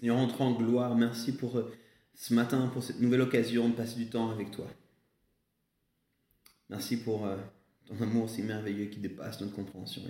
Seigneur, 0.00 0.16
entre 0.16 0.40
en 0.40 0.52
gloire, 0.52 0.96
merci 0.96 1.32
pour 1.32 1.58
euh, 1.58 1.70
ce 2.14 2.32
matin, 2.32 2.68
pour 2.68 2.82
cette 2.82 3.00
nouvelle 3.00 3.20
occasion 3.20 3.68
de 3.68 3.74
passer 3.74 3.96
du 3.96 4.06
temps 4.06 4.30
avec 4.30 4.50
toi. 4.50 4.66
Merci 6.70 6.96
pour 6.96 7.26
euh, 7.26 7.36
ton 7.86 8.00
amour 8.00 8.30
si 8.30 8.42
merveilleux 8.42 8.86
qui 8.86 8.98
dépasse 8.98 9.42
notre 9.42 9.54
compréhension. 9.54 10.02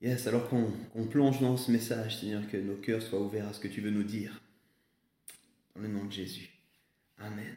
Yes, 0.00 0.28
alors 0.28 0.48
qu'on 0.48 1.06
plonge 1.10 1.40
dans 1.40 1.56
ce 1.56 1.72
message, 1.72 2.20
Seigneur, 2.20 2.48
que 2.48 2.56
nos 2.56 2.76
cœurs 2.76 3.02
soient 3.02 3.20
ouverts 3.20 3.48
à 3.48 3.52
ce 3.52 3.58
que 3.58 3.66
tu 3.66 3.80
veux 3.80 3.90
nous 3.90 4.04
dire. 4.04 4.40
Dans 5.74 5.82
le 5.82 5.88
nom 5.88 6.04
de 6.04 6.12
Jésus. 6.12 6.50
Amen. 7.18 7.56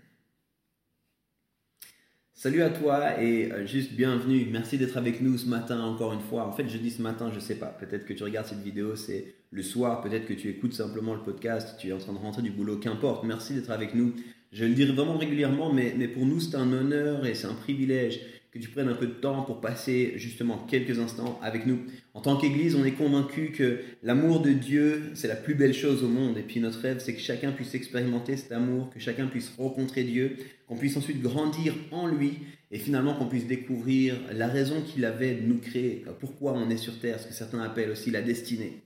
Salut 2.44 2.64
à 2.64 2.72
toi 2.72 3.22
et 3.22 3.52
euh, 3.52 3.68
juste 3.68 3.94
bienvenue. 3.94 4.48
Merci 4.52 4.80
d'être 4.80 4.98
avec 4.98 5.22
nous 5.22 5.38
ce 5.38 5.46
matin 5.46 5.80
encore 5.84 6.12
une 6.12 6.22
fois. 6.22 6.48
En 6.48 6.52
fait, 6.52 6.68
je 6.68 6.80
dis 6.80 6.90
ce 6.90 7.00
matin, 7.00 7.32
je 7.32 7.40
sais 7.40 7.54
pas. 7.54 7.68
Peut-être 7.68 8.04
que 8.04 8.14
tu 8.14 8.24
regardes 8.24 8.48
cette 8.48 8.64
vidéo, 8.64 8.96
c'est 8.96 9.36
le 9.52 9.62
soir. 9.62 10.02
Peut-être 10.02 10.26
que 10.26 10.34
tu 10.34 10.50
écoutes 10.50 10.74
simplement 10.74 11.14
le 11.14 11.20
podcast. 11.20 11.76
Tu 11.78 11.90
es 11.90 11.92
en 11.94 12.00
train 12.00 12.14
de 12.14 12.18
rentrer 12.18 12.42
du 12.42 12.50
boulot. 12.50 12.78
Qu'importe. 12.78 13.26
Merci 13.26 13.54
d'être 13.54 13.70
avec 13.70 13.94
nous. 13.94 14.16
Je 14.52 14.66
le 14.66 14.74
dirai 14.74 14.92
vraiment 14.92 15.20
régulièrement, 15.20 15.72
mais, 15.72 15.94
mais 15.96 16.08
pour 16.08 16.26
nous, 16.26 16.40
c'est 16.40 16.56
un 16.56 16.74
honneur 16.74 17.28
et 17.28 17.36
c'est 17.36 17.46
un 17.46 17.54
privilège 17.54 18.22
que 18.52 18.58
tu 18.58 18.70
prennes 18.70 18.90
un 18.90 18.96
peu 18.96 19.06
de 19.06 19.12
temps 19.12 19.44
pour 19.44 19.62
passer 19.62 20.14
justement 20.16 20.58
quelques 20.68 20.98
instants 20.98 21.40
avec 21.44 21.68
nous. 21.68 21.82
En 22.14 22.20
tant 22.20 22.36
qu'Église, 22.36 22.76
on 22.76 22.84
est 22.84 22.92
convaincu 22.92 23.52
que 23.52 23.80
l'amour 24.04 24.42
de 24.42 24.52
Dieu, 24.52 25.12
c'est 25.14 25.30
la 25.30 25.36
plus 25.36 25.56
belle 25.56 25.74
chose 25.74 26.04
au 26.04 26.10
monde. 26.10 26.38
Et 26.38 26.42
puis 26.42 26.60
notre 26.60 26.80
rêve, 26.82 27.00
c'est 27.00 27.14
que 27.14 27.22
chacun 27.22 27.52
puisse 27.52 27.74
expérimenter 27.74 28.36
cet 28.36 28.52
amour, 28.52 28.90
que 28.90 29.00
chacun 29.00 29.28
puisse 29.28 29.54
rencontrer 29.58 30.04
Dieu, 30.04 30.36
qu'on 30.68 30.76
puisse 30.76 30.98
ensuite 30.98 31.22
grandir 31.22 31.74
en 31.92 32.08
lui 32.08 32.40
et 32.70 32.80
finalement 32.80 33.14
qu'on 33.14 33.28
puisse 33.28 33.48
découvrir 33.48 34.16
la 34.34 34.48
raison 34.48 34.82
qu'il 34.82 35.06
avait 35.06 35.36
de 35.36 35.46
nous 35.46 35.60
créer, 35.60 36.04
pourquoi 36.20 36.54
on 36.54 36.70
est 36.70 36.78
sur 36.78 37.00
Terre, 37.00 37.20
ce 37.20 37.28
que 37.28 37.34
certains 37.34 37.62
appellent 37.62 37.92
aussi 37.92 38.12
la 38.12 38.22
destinée. 38.22 38.82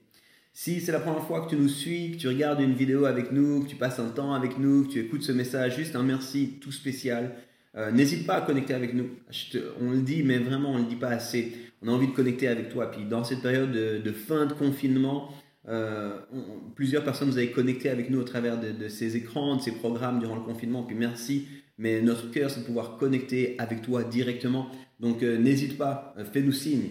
Si 0.52 0.80
c'est 0.80 0.92
la 0.92 1.00
première 1.00 1.24
fois 1.24 1.44
que 1.44 1.50
tu 1.50 1.56
nous 1.56 1.68
suis, 1.68 2.12
que 2.12 2.16
tu 2.16 2.28
regardes 2.28 2.60
une 2.60 2.74
vidéo 2.74 3.04
avec 3.04 3.30
nous, 3.30 3.62
que 3.62 3.68
tu 3.68 3.76
passes 3.76 3.98
un 3.98 4.08
temps 4.08 4.32
avec 4.32 4.58
nous, 4.58 4.86
que 4.86 4.92
tu 4.92 5.00
écoutes 5.00 5.22
ce 5.22 5.32
message, 5.32 5.76
juste 5.76 5.94
un 5.96 6.02
merci 6.02 6.54
tout 6.60 6.72
spécial. 6.72 7.36
Euh, 7.76 7.90
N'hésite 7.90 8.26
pas 8.26 8.36
à 8.36 8.40
connecter 8.40 8.74
avec 8.74 8.94
nous. 8.94 9.10
On 9.80 9.90
le 9.90 10.00
dit, 10.00 10.22
mais 10.22 10.38
vraiment, 10.38 10.70
on 10.70 10.78
ne 10.78 10.82
le 10.82 10.88
dit 10.88 10.96
pas 10.96 11.08
assez. 11.08 11.52
On 11.82 11.88
a 11.88 11.90
envie 11.90 12.08
de 12.08 12.12
connecter 12.12 12.48
avec 12.48 12.70
toi. 12.70 12.90
Puis 12.90 13.04
dans 13.04 13.24
cette 13.24 13.42
période 13.42 13.72
de, 13.72 14.12
fin 14.12 14.46
de 14.46 14.54
confinement, 14.54 15.30
euh, 15.68 16.18
plusieurs 16.74 17.04
personnes 17.04 17.28
vous 17.28 17.38
avez 17.38 17.50
connecté 17.50 17.90
avec 17.90 18.08
nous 18.08 18.20
au 18.20 18.24
travers 18.24 18.58
de, 18.58 18.88
ces 18.88 19.16
écrans, 19.16 19.56
de 19.56 19.62
ces 19.62 19.72
programmes 19.72 20.20
durant 20.20 20.36
le 20.36 20.42
confinement. 20.42 20.82
Puis 20.82 20.96
merci. 20.96 21.46
Mais 21.78 22.00
notre 22.00 22.30
cœur, 22.30 22.50
c'est 22.50 22.60
de 22.60 22.64
pouvoir 22.64 22.96
connecter 22.96 23.54
avec 23.58 23.82
toi 23.82 24.04
directement. 24.04 24.68
Donc 24.98 25.22
euh, 25.22 25.36
n'hésite 25.36 25.76
pas, 25.76 26.14
fais-nous 26.32 26.52
signe. 26.52 26.88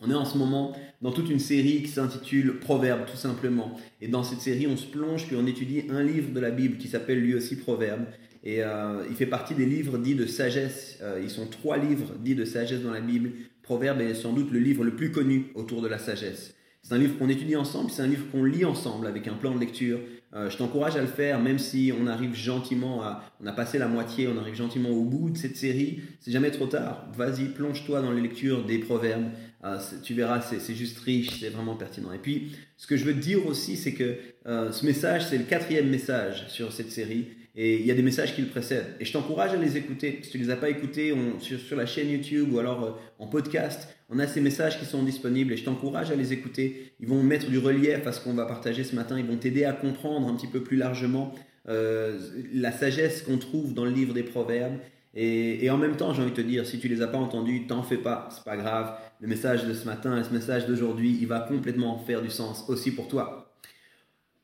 On 0.00 0.10
est 0.10 0.14
en 0.14 0.24
ce 0.24 0.36
moment 0.36 0.76
dans 1.00 1.12
toute 1.12 1.30
une 1.30 1.38
série 1.38 1.82
qui 1.82 1.88
s'intitule 1.88 2.58
Proverbes, 2.58 3.06
tout 3.06 3.16
simplement. 3.16 3.76
Et 4.02 4.08
dans 4.08 4.24
cette 4.24 4.40
série, 4.40 4.66
on 4.66 4.76
se 4.76 4.86
plonge 4.86 5.26
puis 5.26 5.36
on 5.36 5.46
étudie 5.46 5.84
un 5.88 6.02
livre 6.02 6.32
de 6.32 6.40
la 6.40 6.50
Bible 6.50 6.76
qui 6.76 6.88
s'appelle 6.88 7.20
lui 7.20 7.34
aussi 7.34 7.56
Proverbes. 7.56 8.06
Et 8.46 8.62
euh, 8.62 9.02
il 9.10 9.16
fait 9.16 9.26
partie 9.26 9.56
des 9.56 9.66
livres 9.66 9.98
dits 9.98 10.14
de 10.14 10.24
sagesse. 10.24 10.98
Euh, 11.02 11.20
ils 11.20 11.30
sont 11.30 11.48
trois 11.48 11.78
livres 11.78 12.14
dits 12.20 12.36
de 12.36 12.44
sagesse 12.44 12.80
dans 12.80 12.92
la 12.92 13.00
Bible. 13.00 13.32
Proverbes 13.64 14.00
est 14.00 14.14
sans 14.14 14.32
doute 14.32 14.52
le 14.52 14.60
livre 14.60 14.84
le 14.84 14.94
plus 14.94 15.10
connu 15.10 15.46
autour 15.56 15.82
de 15.82 15.88
la 15.88 15.98
sagesse. 15.98 16.54
C'est 16.80 16.94
un 16.94 16.98
livre 16.98 17.18
qu'on 17.18 17.28
étudie 17.28 17.56
ensemble, 17.56 17.90
c'est 17.90 18.02
un 18.02 18.06
livre 18.06 18.30
qu'on 18.30 18.44
lit 18.44 18.64
ensemble 18.64 19.08
avec 19.08 19.26
un 19.26 19.34
plan 19.34 19.52
de 19.52 19.58
lecture. 19.58 19.98
Euh, 20.32 20.48
je 20.48 20.56
t'encourage 20.56 20.94
à 20.94 21.00
le 21.00 21.08
faire, 21.08 21.40
même 21.40 21.58
si 21.58 21.92
on 22.00 22.06
arrive 22.06 22.36
gentiment 22.36 23.02
à, 23.02 23.24
on 23.42 23.46
a 23.48 23.52
passé 23.52 23.78
la 23.78 23.88
moitié, 23.88 24.28
on 24.28 24.38
arrive 24.38 24.54
gentiment 24.54 24.90
au 24.90 25.02
bout 25.02 25.30
de 25.30 25.36
cette 25.36 25.56
série. 25.56 25.98
C'est 26.20 26.30
jamais 26.30 26.52
trop 26.52 26.66
tard. 26.66 27.08
Vas-y, 27.16 27.46
plonge-toi 27.46 28.00
dans 28.00 28.12
les 28.12 28.22
lectures 28.22 28.64
des 28.64 28.78
proverbes. 28.78 29.26
Euh, 29.64 29.76
tu 30.04 30.14
verras, 30.14 30.40
c'est 30.40 30.74
juste 30.76 31.00
riche, 31.00 31.40
c'est 31.40 31.48
vraiment 31.48 31.74
pertinent. 31.74 32.12
Et 32.12 32.18
puis, 32.18 32.52
ce 32.76 32.86
que 32.86 32.96
je 32.96 33.04
veux 33.04 33.14
te 33.14 33.18
dire 33.18 33.44
aussi, 33.44 33.76
c'est 33.76 33.94
que 33.94 34.18
ce 34.44 34.86
message, 34.86 35.26
c'est 35.26 35.38
le 35.38 35.44
quatrième 35.44 35.88
message 35.88 36.46
sur 36.46 36.72
cette 36.72 36.92
série. 36.92 37.26
Et 37.58 37.80
il 37.80 37.86
y 37.86 37.90
a 37.90 37.94
des 37.94 38.02
messages 38.02 38.34
qui 38.34 38.42
le 38.42 38.48
précèdent. 38.48 38.94
Et 39.00 39.06
je 39.06 39.12
t'encourage 39.12 39.52
à 39.52 39.56
les 39.56 39.78
écouter. 39.78 40.20
Si 40.22 40.30
tu 40.30 40.38
ne 40.38 40.44
les 40.44 40.50
as 40.50 40.56
pas 40.56 40.68
écoutés 40.68 41.14
sur, 41.38 41.76
la 41.76 41.86
chaîne 41.86 42.10
YouTube 42.10 42.52
ou 42.52 42.58
alors 42.58 42.84
euh, 42.84 42.90
en 43.18 43.26
podcast, 43.26 43.88
on 44.10 44.18
a 44.18 44.26
ces 44.26 44.42
messages 44.42 44.78
qui 44.78 44.84
sont 44.84 45.02
disponibles 45.02 45.54
et 45.54 45.56
je 45.56 45.64
t'encourage 45.64 46.10
à 46.10 46.16
les 46.16 46.34
écouter. 46.34 46.92
Ils 47.00 47.08
vont 47.08 47.22
mettre 47.22 47.48
du 47.48 47.58
relief 47.58 48.06
à 48.06 48.12
ce 48.12 48.22
qu'on 48.22 48.34
va 48.34 48.44
partager 48.44 48.84
ce 48.84 48.94
matin. 48.94 49.18
Ils 49.18 49.24
vont 49.24 49.38
t'aider 49.38 49.64
à 49.64 49.72
comprendre 49.72 50.28
un 50.28 50.36
petit 50.36 50.48
peu 50.48 50.62
plus 50.62 50.76
largement 50.76 51.34
euh, 51.68 52.18
la 52.52 52.72
sagesse 52.72 53.22
qu'on 53.22 53.38
trouve 53.38 53.72
dans 53.72 53.86
le 53.86 53.90
livre 53.90 54.12
des 54.12 54.22
Proverbes. 54.22 54.76
Et, 55.18 55.70
en 55.70 55.78
même 55.78 55.96
temps, 55.96 56.12
j'ai 56.12 56.20
envie 56.20 56.32
de 56.32 56.36
te 56.36 56.42
dire, 56.42 56.66
si 56.66 56.78
tu 56.78 56.88
les 56.88 57.00
as 57.00 57.06
pas 57.06 57.16
entendus, 57.16 57.66
t'en 57.66 57.82
fais 57.82 57.96
pas, 57.96 58.28
c'est 58.30 58.44
pas 58.44 58.58
grave. 58.58 58.98
Le 59.18 59.26
message 59.26 59.64
de 59.64 59.72
ce 59.72 59.86
matin 59.86 60.20
et 60.20 60.22
ce 60.22 60.30
message 60.30 60.66
d'aujourd'hui, 60.66 61.16
il 61.18 61.26
va 61.26 61.40
complètement 61.40 61.96
faire 61.96 62.20
du 62.20 62.28
sens 62.28 62.66
aussi 62.68 62.90
pour 62.90 63.08
toi. 63.08 63.45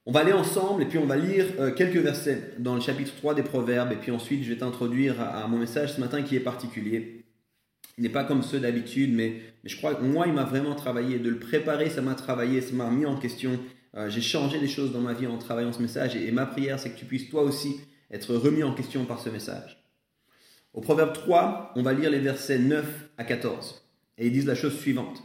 On 0.05 0.11
va 0.11 0.21
aller 0.21 0.33
ensemble 0.33 0.83
et 0.83 0.87
puis 0.87 0.99
on 0.99 1.07
va 1.07 1.17
lire 1.17 1.47
euh, 1.61 1.71
quelques 1.73 1.97
versets 1.97 2.55
dans 2.59 2.75
le 2.75 2.81
chapitre 2.81 3.15
3 3.17 3.35
des 3.35 3.45
Proverbes 3.45 3.93
et 3.93 3.97
puis 3.97 4.11
ensuite 4.11 4.43
je 4.43 4.49
vais 4.49 4.59
t'introduire 4.59 5.21
à, 5.21 5.47
mon 5.47 5.59
message 5.59 5.95
ce 5.95 6.01
matin 6.01 6.23
qui 6.23 6.35
est 6.35 6.41
particulier. 6.41 7.25
Il 7.99 8.03
n'est 8.03 8.09
pas 8.09 8.25
comme 8.25 8.43
ceux 8.43 8.59
d'habitude, 8.59 9.13
mais, 9.13 9.43
je 9.65 9.77
crois 9.77 9.95
que 9.95 10.03
moi, 10.03 10.27
il 10.27 10.33
m'a 10.33 10.45
vraiment 10.45 10.75
travaillé. 10.75 11.19
De 11.19 11.29
le 11.29 11.39
préparer, 11.39 11.91
ça 11.91 12.01
m'a 12.01 12.15
travaillé, 12.15 12.63
ça 12.63 12.75
m'a 12.75 12.91
mis 12.91 13.07
en 13.07 13.17
question. 13.17 13.61
Euh, 13.95 14.09
J'ai 14.09 14.23
changé 14.23 14.59
des 14.59 14.67
choses 14.67 14.93
dans 14.93 15.01
ma 15.01 15.13
vie 15.13 15.27
en 15.27 15.39
travaillant 15.39 15.73
ce 15.73 15.83
message 15.83 16.17
et 16.17 16.33
ma 16.33 16.47
prière, 16.47 16.81
c'est 16.81 16.91
que 16.91 16.99
tu 16.99 17.05
puisses 17.05 17.29
toi 17.29 17.43
aussi 17.43 17.81
être 18.11 18.35
remis 18.35 18.65
en 18.65 18.75
question 18.75 19.05
par 19.05 19.21
ce 19.21 19.29
message. 19.29 19.85
Au 20.75 20.81
Proverbe 20.81 21.13
3, 21.13 21.73
on 21.77 21.83
va 21.83 21.93
lire 21.93 22.11
les 22.11 22.19
versets 22.19 22.59
9 22.59 23.11
à 23.19 23.25
14 23.25 23.87
et 24.19 24.27
ils 24.27 24.33
disent 24.33 24.47
la 24.47 24.55
chose 24.55 24.79
suivante. 24.79 25.23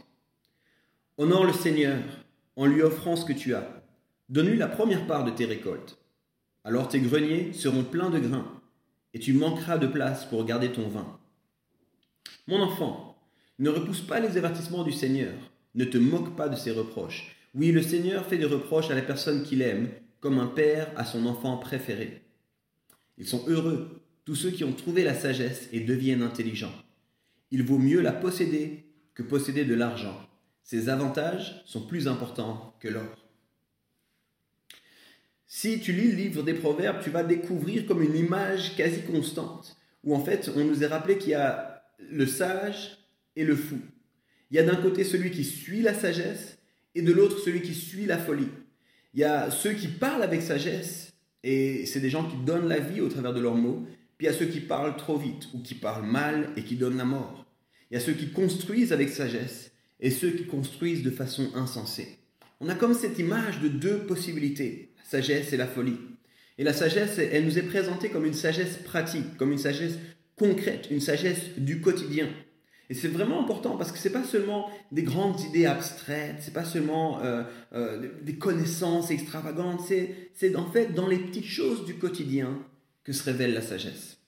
Honore 1.16 1.46
le 1.46 1.52
Seigneur 1.52 1.98
en 2.54 2.66
lui 2.66 2.82
offrant 2.82 3.16
ce 3.16 3.24
que 3.24 3.32
tu 3.32 3.54
as. 3.54 3.77
Donne-lui 4.28 4.58
la 4.58 4.68
première 4.68 5.06
part 5.06 5.24
de 5.24 5.30
tes 5.30 5.46
récoltes. 5.46 5.98
Alors 6.64 6.88
tes 6.88 7.00
greniers 7.00 7.52
seront 7.52 7.84
pleins 7.84 8.10
de 8.10 8.18
grains, 8.18 8.60
et 9.14 9.18
tu 9.18 9.32
manqueras 9.32 9.78
de 9.78 9.86
place 9.86 10.24
pour 10.26 10.44
garder 10.44 10.70
ton 10.70 10.88
vin. 10.88 11.18
Mon 12.46 12.60
enfant, 12.60 13.16
ne 13.58 13.70
repousse 13.70 14.02
pas 14.02 14.20
les 14.20 14.36
avertissements 14.36 14.84
du 14.84 14.92
Seigneur, 14.92 15.34
ne 15.74 15.84
te 15.84 15.98
moque 15.98 16.36
pas 16.36 16.48
de 16.48 16.56
ses 16.56 16.70
reproches. 16.70 17.36
Oui, 17.54 17.72
le 17.72 17.82
Seigneur 17.82 18.24
fait 18.26 18.38
des 18.38 18.44
reproches 18.44 18.90
à 18.90 18.94
la 18.94 19.02
personne 19.02 19.42
qu'il 19.42 19.62
aime, 19.62 19.88
comme 20.20 20.38
un 20.38 20.46
père 20.46 20.92
à 20.96 21.04
son 21.04 21.26
enfant 21.26 21.56
préféré. 21.56 22.22
Ils 23.16 23.26
sont 23.26 23.44
heureux, 23.48 24.02
tous 24.24 24.34
ceux 24.34 24.50
qui 24.50 24.64
ont 24.64 24.72
trouvé 24.72 25.04
la 25.04 25.14
sagesse 25.14 25.68
et 25.72 25.80
deviennent 25.80 26.22
intelligents. 26.22 26.74
Il 27.50 27.62
vaut 27.62 27.78
mieux 27.78 28.00
la 28.00 28.12
posséder 28.12 28.84
que 29.14 29.22
posséder 29.22 29.64
de 29.64 29.74
l'argent. 29.74 30.16
Ses 30.62 30.88
avantages 30.88 31.62
sont 31.64 31.86
plus 31.86 32.06
importants 32.08 32.76
que 32.78 32.88
l'or. 32.88 33.27
Si 35.50 35.80
tu 35.80 35.92
lis 35.92 36.10
le 36.10 36.14
livre 36.14 36.42
des 36.42 36.52
Proverbes, 36.52 37.00
tu 37.02 37.08
vas 37.08 37.24
découvrir 37.24 37.86
comme 37.86 38.02
une 38.02 38.14
image 38.14 38.76
quasi 38.76 39.00
constante, 39.00 39.78
où 40.04 40.14
en 40.14 40.22
fait 40.22 40.50
on 40.54 40.62
nous 40.62 40.84
est 40.84 40.86
rappelé 40.86 41.16
qu'il 41.16 41.30
y 41.30 41.34
a 41.34 41.82
le 42.10 42.26
sage 42.26 42.98
et 43.34 43.44
le 43.44 43.56
fou. 43.56 43.78
Il 44.50 44.58
y 44.58 44.60
a 44.60 44.62
d'un 44.62 44.76
côté 44.76 45.04
celui 45.04 45.30
qui 45.30 45.44
suit 45.44 45.80
la 45.80 45.94
sagesse 45.94 46.58
et 46.94 47.00
de 47.00 47.14
l'autre 47.14 47.38
celui 47.38 47.62
qui 47.62 47.74
suit 47.74 48.04
la 48.04 48.18
folie. 48.18 48.50
Il 49.14 49.20
y 49.20 49.24
a 49.24 49.50
ceux 49.50 49.72
qui 49.72 49.88
parlent 49.88 50.22
avec 50.22 50.42
sagesse 50.42 51.14
et 51.42 51.86
c'est 51.86 52.00
des 52.00 52.10
gens 52.10 52.28
qui 52.28 52.36
donnent 52.44 52.68
la 52.68 52.80
vie 52.80 53.00
au 53.00 53.08
travers 53.08 53.32
de 53.32 53.40
leurs 53.40 53.54
mots, 53.54 53.86
puis 54.18 54.26
il 54.26 54.30
y 54.30 54.34
a 54.34 54.38
ceux 54.38 54.46
qui 54.46 54.60
parlent 54.60 54.96
trop 54.98 55.16
vite 55.16 55.48
ou 55.54 55.62
qui 55.62 55.74
parlent 55.74 56.06
mal 56.06 56.50
et 56.56 56.62
qui 56.62 56.76
donnent 56.76 56.98
la 56.98 57.06
mort. 57.06 57.46
Il 57.90 57.94
y 57.94 57.96
a 57.96 58.00
ceux 58.00 58.12
qui 58.12 58.32
construisent 58.32 58.92
avec 58.92 59.08
sagesse 59.08 59.72
et 59.98 60.10
ceux 60.10 60.30
qui 60.30 60.44
construisent 60.44 61.02
de 61.02 61.10
façon 61.10 61.50
insensée. 61.54 62.18
On 62.60 62.68
a 62.68 62.74
comme 62.74 62.92
cette 62.92 63.18
image 63.18 63.60
de 63.60 63.68
deux 63.68 64.00
possibilités, 64.00 64.92
sagesse 65.08 65.52
et 65.52 65.56
la 65.56 65.66
folie. 65.66 65.98
Et 66.58 66.64
la 66.64 66.72
sagesse, 66.72 67.18
elle 67.18 67.44
nous 67.44 67.58
est 67.58 67.62
présentée 67.62 68.10
comme 68.10 68.26
une 68.26 68.34
sagesse 68.34 68.76
pratique, 68.84 69.36
comme 69.36 69.52
une 69.52 69.58
sagesse 69.58 69.94
concrète, 70.36 70.88
une 70.90 71.00
sagesse 71.00 71.40
du 71.56 71.80
quotidien. 71.80 72.28
Et 72.90 72.94
c'est 72.94 73.08
vraiment 73.08 73.40
important 73.42 73.76
parce 73.76 73.92
que 73.92 73.98
c'est 73.98 74.12
pas 74.12 74.24
seulement 74.24 74.70
des 74.92 75.02
grandes 75.02 75.40
idées 75.40 75.66
abstraites, 75.66 76.36
c'est 76.40 76.54
pas 76.54 76.64
seulement 76.64 77.22
euh, 77.22 77.42
euh, 77.74 78.08
des 78.22 78.36
connaissances 78.36 79.10
extravagantes, 79.10 79.80
c'est, 79.86 80.56
en 80.56 80.70
fait 80.70 80.94
dans 80.94 81.06
les 81.06 81.18
petites 81.18 81.44
choses 81.44 81.84
du 81.84 81.94
quotidien 81.94 82.58
que 83.04 83.12
se 83.12 83.22
révèle 83.24 83.54
la 83.54 83.62
sagesse. 83.62 84.18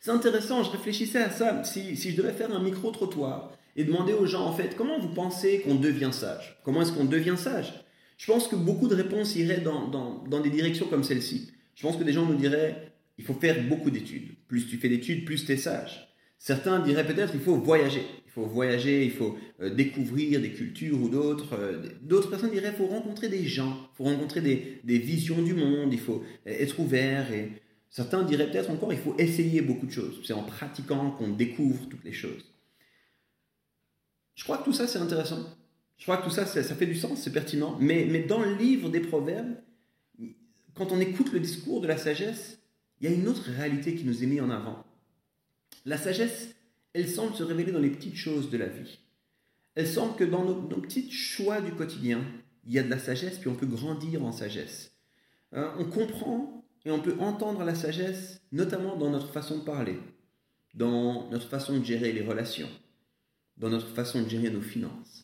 C'est 0.00 0.10
intéressant, 0.10 0.62
je 0.62 0.70
réfléchissais 0.70 1.22
à 1.22 1.30
ça, 1.30 1.64
si 1.64 1.96
je 1.96 2.16
devais 2.16 2.32
faire 2.32 2.54
un 2.54 2.62
micro-trottoir 2.62 3.52
et 3.76 3.84
demander 3.84 4.12
aux 4.12 4.26
gens 4.26 4.46
en 4.46 4.52
fait 4.52 4.76
comment 4.76 4.98
vous 4.98 5.14
pensez 5.14 5.60
qu'on 5.60 5.76
devient 5.76 6.12
sage? 6.12 6.60
Comment 6.64 6.82
est-ce 6.82 6.92
qu'on 6.92 7.04
devient 7.04 7.36
sage? 7.38 7.83
Je 8.16 8.26
pense 8.26 8.48
que 8.48 8.56
beaucoup 8.56 8.88
de 8.88 8.94
réponses 8.94 9.36
iraient 9.36 9.60
dans, 9.60 10.40
des 10.40 10.50
directions 10.50 10.86
comme 10.86 11.04
celle-ci. 11.04 11.50
Je 11.74 11.82
pense 11.82 11.96
que 11.96 12.04
des 12.04 12.12
gens 12.12 12.26
nous 12.26 12.36
diraient, 12.36 12.92
il 13.18 13.24
faut 13.24 13.34
faire 13.34 13.62
beaucoup 13.68 13.90
d'études. 13.90 14.34
Plus 14.46 14.66
tu 14.66 14.76
fais 14.76 14.88
d'études, 14.88 15.24
plus 15.24 15.44
tu 15.44 15.52
es 15.52 15.56
sage. 15.56 16.08
Certains 16.38 16.80
diraient 16.80 17.06
peut-être, 17.06 17.32
il 17.34 17.40
faut 17.40 17.56
voyager. 17.56 18.02
Il 18.26 18.30
faut 18.30 18.46
voyager, 18.46 19.04
il 19.04 19.12
faut 19.12 19.38
euh, 19.60 19.70
découvrir 19.70 20.40
des 20.40 20.50
cultures 20.50 21.00
ou 21.00 21.08
d'autres. 21.08 21.54
Euh, 21.54 21.82
d'autres 22.02 22.30
personnes 22.30 22.50
diraient, 22.50 22.72
il 22.72 22.76
faut 22.76 22.86
rencontrer 22.86 23.28
des 23.28 23.44
gens, 23.44 23.88
il 23.92 23.96
faut 23.96 24.04
rencontrer 24.04 24.40
des, 24.40 24.98
visions 24.98 25.40
du 25.40 25.54
monde, 25.54 25.92
il 25.92 26.00
faut 26.00 26.22
être 26.44 26.78
ouvert. 26.80 27.26
Certains 27.90 28.24
diraient 28.24 28.50
peut-être 28.50 28.70
encore, 28.70 28.92
il 28.92 28.98
faut 28.98 29.14
essayer 29.18 29.60
beaucoup 29.60 29.86
de 29.86 29.92
choses. 29.92 30.20
C'est 30.24 30.32
en 30.32 30.42
pratiquant 30.42 31.12
qu'on 31.12 31.28
découvre 31.28 31.88
toutes 31.88 32.04
les 32.04 32.12
choses. 32.12 32.44
Je 34.34 34.42
crois 34.42 34.58
que 34.58 34.64
tout 34.64 34.72
ça, 34.72 34.86
c'est 34.86 34.98
intéressant. 34.98 35.56
Je 35.98 36.04
crois 36.04 36.18
que 36.18 36.24
tout 36.24 36.30
ça, 36.30 36.44
ça, 36.46 36.62
fait 36.74 36.86
du 36.86 36.94
sens, 36.94 37.20
c'est 37.22 37.32
pertinent. 37.32 37.76
Mais, 37.80 38.24
dans 38.24 38.40
le 38.40 38.54
livre 38.54 38.88
des 38.88 39.00
Proverbes, 39.00 39.56
quand 40.74 40.92
on 40.92 41.00
écoute 41.00 41.32
le 41.32 41.40
discours 41.40 41.80
de 41.80 41.86
la 41.86 41.96
sagesse, 41.96 42.58
il 43.00 43.08
y 43.08 43.12
a 43.12 43.16
une 43.16 43.28
autre 43.28 43.50
réalité 43.50 43.94
qui 43.94 44.04
nous 44.04 44.22
est 44.22 44.26
mise 44.26 44.40
en 44.40 44.50
avant. 44.50 44.84
La 45.84 45.98
sagesse, 45.98 46.54
elle 46.92 47.08
semble 47.08 47.34
se 47.34 47.42
révéler 47.42 47.72
dans 47.72 47.80
les 47.80 47.90
petites 47.90 48.16
choses 48.16 48.50
de 48.50 48.58
la 48.58 48.66
vie. 48.66 48.98
Elle 49.74 49.88
semble 49.88 50.16
que 50.16 50.24
dans 50.24 50.44
nos, 50.44 50.54
petits 50.80 51.10
choix 51.10 51.60
du 51.60 51.72
quotidien, 51.72 52.24
il 52.66 52.72
y 52.72 52.78
a 52.78 52.82
de 52.82 52.90
la 52.90 52.98
sagesse, 52.98 53.38
puis 53.38 53.48
on 53.48 53.56
peut 53.56 53.66
grandir 53.66 54.24
en 54.24 54.32
sagesse. 54.32 54.92
Euh, 55.52 55.70
on 55.78 55.84
comprend 55.84 56.64
et 56.84 56.90
on 56.90 57.00
peut 57.00 57.16
entendre 57.18 57.64
la 57.64 57.74
sagesse, 57.74 58.40
notamment 58.52 58.96
dans 58.96 59.10
notre 59.10 59.32
façon 59.32 59.58
de 59.58 59.64
parler, 59.64 59.98
dans 60.74 61.30
notre 61.30 61.48
façon 61.48 61.78
de 61.78 61.84
gérer 61.84 62.12
les 62.12 62.22
relations, 62.22 62.70
dans 63.56 63.70
notre 63.70 63.88
façon 63.88 64.22
de 64.22 64.28
gérer 64.28 64.50
nos 64.50 64.60
finances. 64.60 65.23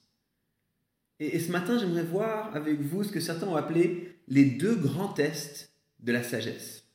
Et, 1.20 1.38
ce 1.38 1.52
matin, 1.52 1.78
j'aimerais 1.78 2.02
voir 2.02 2.56
avec 2.56 2.80
vous 2.80 3.04
ce 3.04 3.12
que 3.12 3.20
certains 3.20 3.46
ont 3.46 3.56
appelé 3.56 4.16
les 4.26 4.46
deux 4.46 4.74
grands 4.74 5.12
tests 5.12 5.70
de 6.00 6.12
la 6.12 6.22
sagesse. 6.22 6.86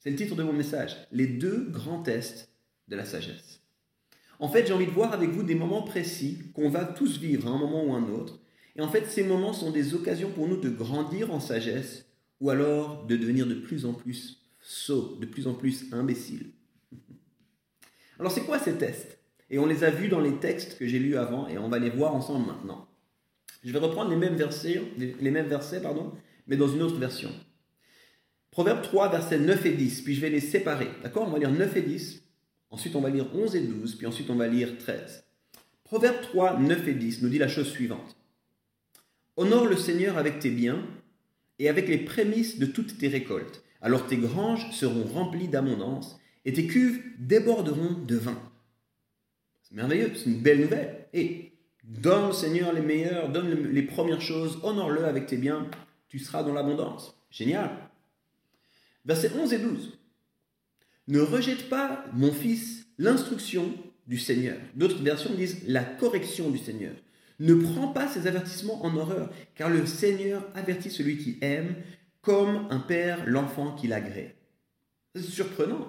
C'est 0.00 0.10
le 0.10 0.16
titre 0.16 0.34
de 0.34 0.42
mon 0.42 0.52
message, 0.52 0.96
les 1.12 1.28
deux 1.28 1.68
grands 1.70 2.02
tests 2.02 2.48
de 2.88 2.96
la 2.96 3.04
sagesse. 3.04 3.60
En 4.40 4.48
fait, 4.48 4.66
j'ai 4.66 4.72
envie 4.72 4.86
de 4.86 4.90
voir 4.90 5.12
avec 5.12 5.30
vous 5.30 5.44
des 5.44 5.54
moments 5.54 5.82
précis 5.82 6.38
qu'on 6.54 6.70
va 6.70 6.84
tous 6.84 7.18
vivre 7.18 7.46
à 7.46 7.50
un 7.50 7.58
moment 7.58 7.84
ou 7.84 7.92
un 7.92 8.08
autre. 8.08 8.40
Et 8.74 8.80
en 8.80 8.88
fait, 8.88 9.06
ces 9.06 9.22
moments 9.22 9.52
sont 9.52 9.70
des 9.70 9.94
occasions 9.94 10.32
pour 10.32 10.48
nous 10.48 10.56
de 10.56 10.70
grandir 10.70 11.32
en 11.32 11.38
sagesse 11.38 12.06
ou 12.40 12.50
alors 12.50 13.06
de 13.06 13.16
devenir 13.16 13.46
de 13.46 13.54
plus 13.54 13.86
en 13.86 13.92
plus 13.92 14.42
sots, 14.60 15.16
de 15.20 15.26
plus 15.26 15.46
en 15.46 15.54
plus 15.54 15.92
imbéciles. 15.92 16.50
Alors, 18.18 18.32
c'est 18.32 18.44
quoi 18.44 18.58
ces 18.58 18.76
tests? 18.76 19.18
Et 19.50 19.58
on 19.60 19.66
les 19.66 19.84
a 19.84 19.90
vus 19.90 20.08
dans 20.08 20.20
les 20.20 20.36
textes 20.38 20.78
que 20.78 20.86
j'ai 20.86 20.98
lus 20.98 21.16
avant 21.16 21.46
et 21.46 21.58
on 21.58 21.68
va 21.68 21.78
les 21.78 21.90
voir 21.90 22.14
ensemble 22.14 22.46
maintenant. 22.46 22.89
Je 23.62 23.72
vais 23.72 23.78
reprendre 23.78 24.10
les 24.10 24.16
mêmes 24.16 24.36
versets, 24.36 24.82
les 24.96 25.30
mêmes 25.30 25.48
versets 25.48 25.80
pardon, 25.80 26.12
mais 26.46 26.56
dans 26.56 26.68
une 26.68 26.82
autre 26.82 26.96
version. 26.96 27.30
Proverbe 28.50 28.82
3, 28.82 29.10
versets 29.10 29.38
9 29.38 29.66
et 29.66 29.72
10, 29.72 30.02
puis 30.02 30.14
je 30.14 30.20
vais 30.20 30.30
les 30.30 30.40
séparer. 30.40 30.88
D'accord? 31.02 31.28
On 31.28 31.30
va 31.30 31.38
lire 31.38 31.52
9 31.52 31.76
et 31.76 31.82
10, 31.82 32.22
ensuite 32.70 32.96
on 32.96 33.00
va 33.00 33.10
lire 33.10 33.26
11 33.34 33.54
et 33.54 33.60
12, 33.60 33.96
puis 33.96 34.06
ensuite 34.06 34.28
on 34.30 34.34
va 34.34 34.48
lire 34.48 34.76
13. 34.78 35.24
Proverbe 35.84 36.20
3, 36.22 36.58
9 36.58 36.88
et 36.88 36.94
10 36.94 37.22
nous 37.22 37.28
dit 37.28 37.38
la 37.38 37.48
chose 37.48 37.70
suivante. 37.70 38.16
Honore 39.36 39.66
le 39.66 39.76
Seigneur 39.76 40.18
avec 40.18 40.38
tes 40.40 40.50
biens 40.50 40.84
et 41.58 41.68
avec 41.68 41.88
les 41.88 41.98
prémices 41.98 42.58
de 42.58 42.66
toutes 42.66 42.98
tes 42.98 43.08
récoltes. 43.08 43.62
Alors 43.80 44.06
tes 44.06 44.16
granges 44.16 44.70
seront 44.72 45.04
remplies 45.04 45.48
d'abondance 45.48 46.18
et 46.44 46.52
tes 46.52 46.66
cuves 46.66 47.02
déborderont 47.18 48.02
de 48.06 48.16
vin. 48.16 48.40
C'est 49.62 49.74
merveilleux, 49.74 50.12
c'est 50.14 50.28
une 50.28 50.42
belle 50.42 50.60
nouvelle. 50.60 51.06
Et 51.12 51.49
Donne 51.90 52.26
au 52.26 52.32
Seigneur 52.32 52.72
les 52.72 52.82
meilleurs, 52.82 53.30
donne 53.30 53.72
les 53.72 53.82
premières 53.82 54.22
choses, 54.22 54.60
honore-le 54.62 55.04
avec 55.06 55.26
tes 55.26 55.36
biens, 55.36 55.66
tu 56.08 56.20
seras 56.20 56.44
dans 56.44 56.52
l'abondance. 56.52 57.16
Génial. 57.32 57.70
Versets 59.04 59.32
11 59.36 59.52
et 59.52 59.58
12. 59.58 59.98
Ne 61.08 61.20
rejette 61.20 61.68
pas, 61.68 62.04
mon 62.12 62.30
fils, 62.30 62.86
l'instruction 62.96 63.74
du 64.06 64.18
Seigneur. 64.18 64.56
D'autres 64.76 65.02
versions 65.02 65.34
disent 65.34 65.66
la 65.66 65.82
correction 65.82 66.50
du 66.50 66.58
Seigneur. 66.58 66.94
Ne 67.40 67.54
prends 67.54 67.88
pas 67.88 68.06
ses 68.06 68.28
avertissements 68.28 68.84
en 68.84 68.96
horreur, 68.96 69.28
car 69.56 69.68
le 69.68 69.84
Seigneur 69.84 70.46
avertit 70.54 70.90
celui 70.90 71.18
qui 71.18 71.38
aime, 71.40 71.74
comme 72.22 72.68
un 72.70 72.78
père 72.78 73.24
l'enfant 73.26 73.74
qu'il 73.74 73.92
agrée. 73.92 74.36
C'est 75.16 75.22
surprenant. 75.22 75.88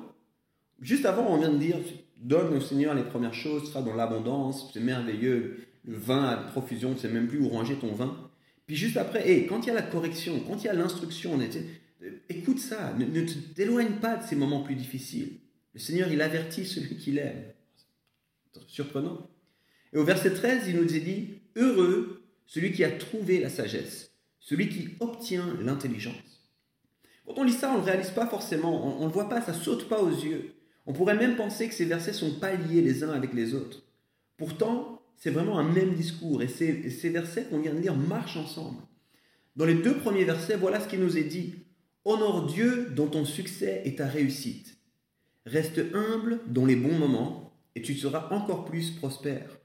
Juste 0.79 1.05
avant, 1.05 1.27
on 1.27 1.37
vient 1.37 1.51
de 1.51 1.59
dire, 1.59 1.77
donne 2.17 2.55
au 2.55 2.61
Seigneur 2.61 2.95
les 2.95 3.03
premières 3.03 3.35
choses, 3.35 3.63
tu 3.63 3.67
seras 3.67 3.83
dans 3.83 3.93
l'abondance, 3.93 4.71
c'est 4.73 4.79
merveilleux 4.79 5.67
le 5.85 5.97
vin 5.97 6.23
à 6.23 6.37
profusion, 6.37 6.89
tu 6.89 6.95
ne 6.95 6.99
sais 7.01 7.09
même 7.09 7.27
plus 7.27 7.39
où 7.39 7.49
ranger 7.49 7.75
ton 7.75 7.93
vin. 7.93 8.29
Puis 8.67 8.75
juste 8.75 8.97
après, 8.97 9.29
et 9.29 9.45
quand 9.47 9.61
il 9.61 9.67
y 9.67 9.71
a 9.71 9.73
la 9.73 9.81
correction, 9.81 10.39
quand 10.47 10.57
il 10.63 10.65
y 10.65 10.69
a 10.69 10.73
l'instruction, 10.73 11.39
écoute 12.29 12.59
ça, 12.59 12.93
ne, 12.97 13.21
t'éloigne 13.53 13.99
pas 13.99 14.17
de 14.17 14.23
ces 14.23 14.35
moments 14.35 14.61
plus 14.61 14.75
difficiles. 14.75 15.39
Le 15.73 15.79
Seigneur, 15.79 16.11
il 16.11 16.21
avertit 16.21 16.65
celui 16.65 16.97
qu'il 16.97 17.17
aime. 17.17 17.43
Surprenant. 18.67 19.29
Et 19.93 19.97
au 19.97 20.03
verset 20.03 20.33
13, 20.33 20.67
il 20.67 20.77
nous 20.77 20.85
dit, 20.85 21.41
heureux 21.55 22.21
celui 22.45 22.71
qui 22.73 22.83
a 22.83 22.91
trouvé 22.91 23.39
la 23.39 23.49
sagesse, 23.49 24.11
celui 24.39 24.69
qui 24.69 24.89
obtient 24.99 25.57
l'intelligence. 25.61 26.15
Quand 27.25 27.33
on 27.37 27.43
lit 27.43 27.53
ça, 27.53 27.71
on 27.71 27.75
ne 27.75 27.77
le 27.79 27.85
réalise 27.85 28.09
pas 28.09 28.27
forcément, 28.27 28.97
on 28.97 29.01
ne 29.01 29.05
le 29.05 29.11
voit 29.11 29.29
pas, 29.29 29.41
ça 29.41 29.53
saute 29.53 29.87
pas 29.87 30.01
aux 30.01 30.09
yeux. 30.09 30.53
On 30.85 30.93
pourrait 30.93 31.15
même 31.15 31.35
penser 31.35 31.67
que 31.69 31.73
ces 31.73 31.85
versets 31.85 32.13
sont 32.13 32.39
pas 32.39 32.53
liés 32.53 32.81
les 32.81 33.03
uns 33.03 33.11
avec 33.11 33.33
les 33.33 33.53
autres. 33.53 33.83
Pourtant, 34.37 35.00
c'est 35.21 35.29
vraiment 35.29 35.59
un 35.59 35.71
même 35.71 35.93
discours. 35.93 36.41
Et 36.41 36.47
ces, 36.47 37.09
versets 37.09 37.45
qu'on 37.45 37.59
vient 37.59 37.75
de 37.75 37.79
lire 37.79 37.95
marchent 37.95 38.37
ensemble. 38.37 38.81
Dans 39.55 39.65
les 39.65 39.75
deux 39.75 39.95
premiers 39.95 40.23
versets, 40.23 40.57
voilà 40.57 40.79
ce 40.79 40.87
qui 40.87 40.97
nous 40.97 41.15
est 41.15 41.23
dit. 41.23 41.53
Honore 42.05 42.47
Dieu 42.47 42.87
dont 42.95 43.05
ton 43.05 43.23
succès 43.23 43.83
est 43.85 43.99
ta 43.99 44.07
réussite. 44.07 44.77
Reste 45.45 45.79
humble 45.93 46.39
dans 46.47 46.65
les 46.65 46.75
bons 46.75 46.97
moments 46.97 47.53
et 47.75 47.83
tu 47.83 47.93
seras 47.93 48.29
encore 48.31 48.65
plus 48.65 48.89
prospère. 48.89 49.59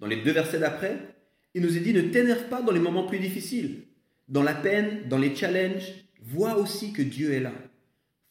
Dans 0.00 0.06
les 0.06 0.22
deux 0.22 0.32
versets 0.32 0.60
d'après, 0.60 1.14
il 1.52 1.60
nous 1.60 1.76
est 1.76 1.80
dit 1.80 1.92
ne 1.92 2.00
t'énerve 2.00 2.48
pas 2.48 2.62
dans 2.62 2.72
les 2.72 2.80
moments 2.80 3.06
plus 3.06 3.18
difficiles. 3.18 3.82
Dans 4.28 4.42
la 4.42 4.54
peine, 4.54 5.08
dans 5.10 5.18
les 5.18 5.36
challenges, 5.36 5.92
vois 6.22 6.56
aussi 6.56 6.94
que 6.94 7.02
Dieu 7.02 7.34
est 7.34 7.40
là. 7.40 7.52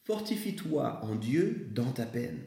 Fortifie-toi 0.02 0.98
en 1.04 1.14
Dieu 1.14 1.68
dans 1.70 1.92
ta 1.92 2.06
peine. 2.06 2.40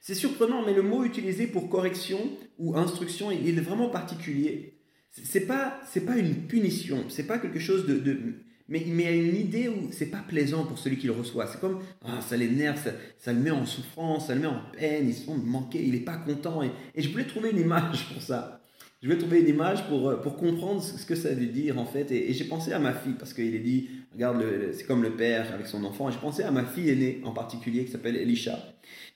C'est 0.00 0.14
surprenant, 0.14 0.64
mais 0.64 0.74
le 0.74 0.82
mot 0.82 1.04
utilisé 1.04 1.46
pour 1.46 1.68
correction 1.68 2.18
ou 2.58 2.76
instruction, 2.76 3.30
il 3.30 3.58
est 3.58 3.62
vraiment 3.62 3.88
particulier. 3.88 4.74
C'est 5.10 5.46
pas, 5.46 5.80
c'est 5.90 6.04
pas 6.04 6.16
une 6.16 6.46
punition, 6.46 7.04
c'est 7.08 7.26
pas 7.26 7.38
quelque 7.38 7.58
chose 7.58 7.86
de, 7.86 7.98
de 7.98 8.44
mais, 8.68 8.82
il 8.86 9.00
y 9.00 9.06
a 9.06 9.12
une 9.12 9.36
idée 9.36 9.68
où 9.68 9.88
c'est 9.92 10.10
pas 10.10 10.22
plaisant 10.28 10.64
pour 10.64 10.78
celui 10.78 10.98
qui 10.98 11.06
le 11.06 11.14
reçoit. 11.14 11.46
C'est 11.46 11.58
comme, 11.58 11.80
ah, 12.04 12.20
ça 12.20 12.36
l'énerve, 12.36 12.76
ça, 12.76 12.90
ça, 13.16 13.32
le 13.32 13.40
met 13.40 13.50
en 13.50 13.64
souffrance, 13.64 14.26
ça 14.26 14.34
le 14.34 14.42
met 14.42 14.46
en 14.46 14.60
peine, 14.76 15.08
il 15.08 15.14
se 15.14 15.24
sent 15.24 15.32
manqué, 15.42 15.82
il 15.82 15.92
n'est 15.92 16.00
pas 16.00 16.18
content. 16.18 16.62
Et, 16.62 16.70
je 16.94 17.08
voulais 17.08 17.24
trouver 17.24 17.50
une 17.50 17.60
image 17.60 18.12
pour 18.12 18.20
ça. 18.20 18.57
Je 19.00 19.06
voulais 19.06 19.18
trouver 19.18 19.40
une 19.40 19.48
image 19.48 19.86
pour, 19.86 20.20
pour 20.20 20.36
comprendre 20.36 20.82
ce 20.82 21.06
que 21.06 21.14
ça 21.14 21.32
veut 21.32 21.46
dire 21.46 21.78
en 21.78 21.84
fait. 21.84 22.10
Et, 22.10 22.30
et 22.30 22.32
j'ai 22.32 22.44
pensé 22.44 22.72
à 22.72 22.78
ma 22.78 22.92
fille 22.92 23.14
parce 23.18 23.32
qu'il 23.32 23.54
est 23.54 23.60
dit, 23.60 23.90
regarde, 24.12 24.44
c'est 24.72 24.84
comme 24.84 25.02
le 25.02 25.14
père 25.14 25.52
avec 25.54 25.66
son 25.66 25.84
enfant. 25.84 26.10
J'ai 26.10 26.18
pensé 26.18 26.42
à 26.42 26.50
ma 26.50 26.64
fille 26.64 26.90
aînée 26.90 27.20
en 27.24 27.32
particulier 27.32 27.84
qui 27.84 27.92
s'appelle 27.92 28.16
Elisha. 28.16 28.58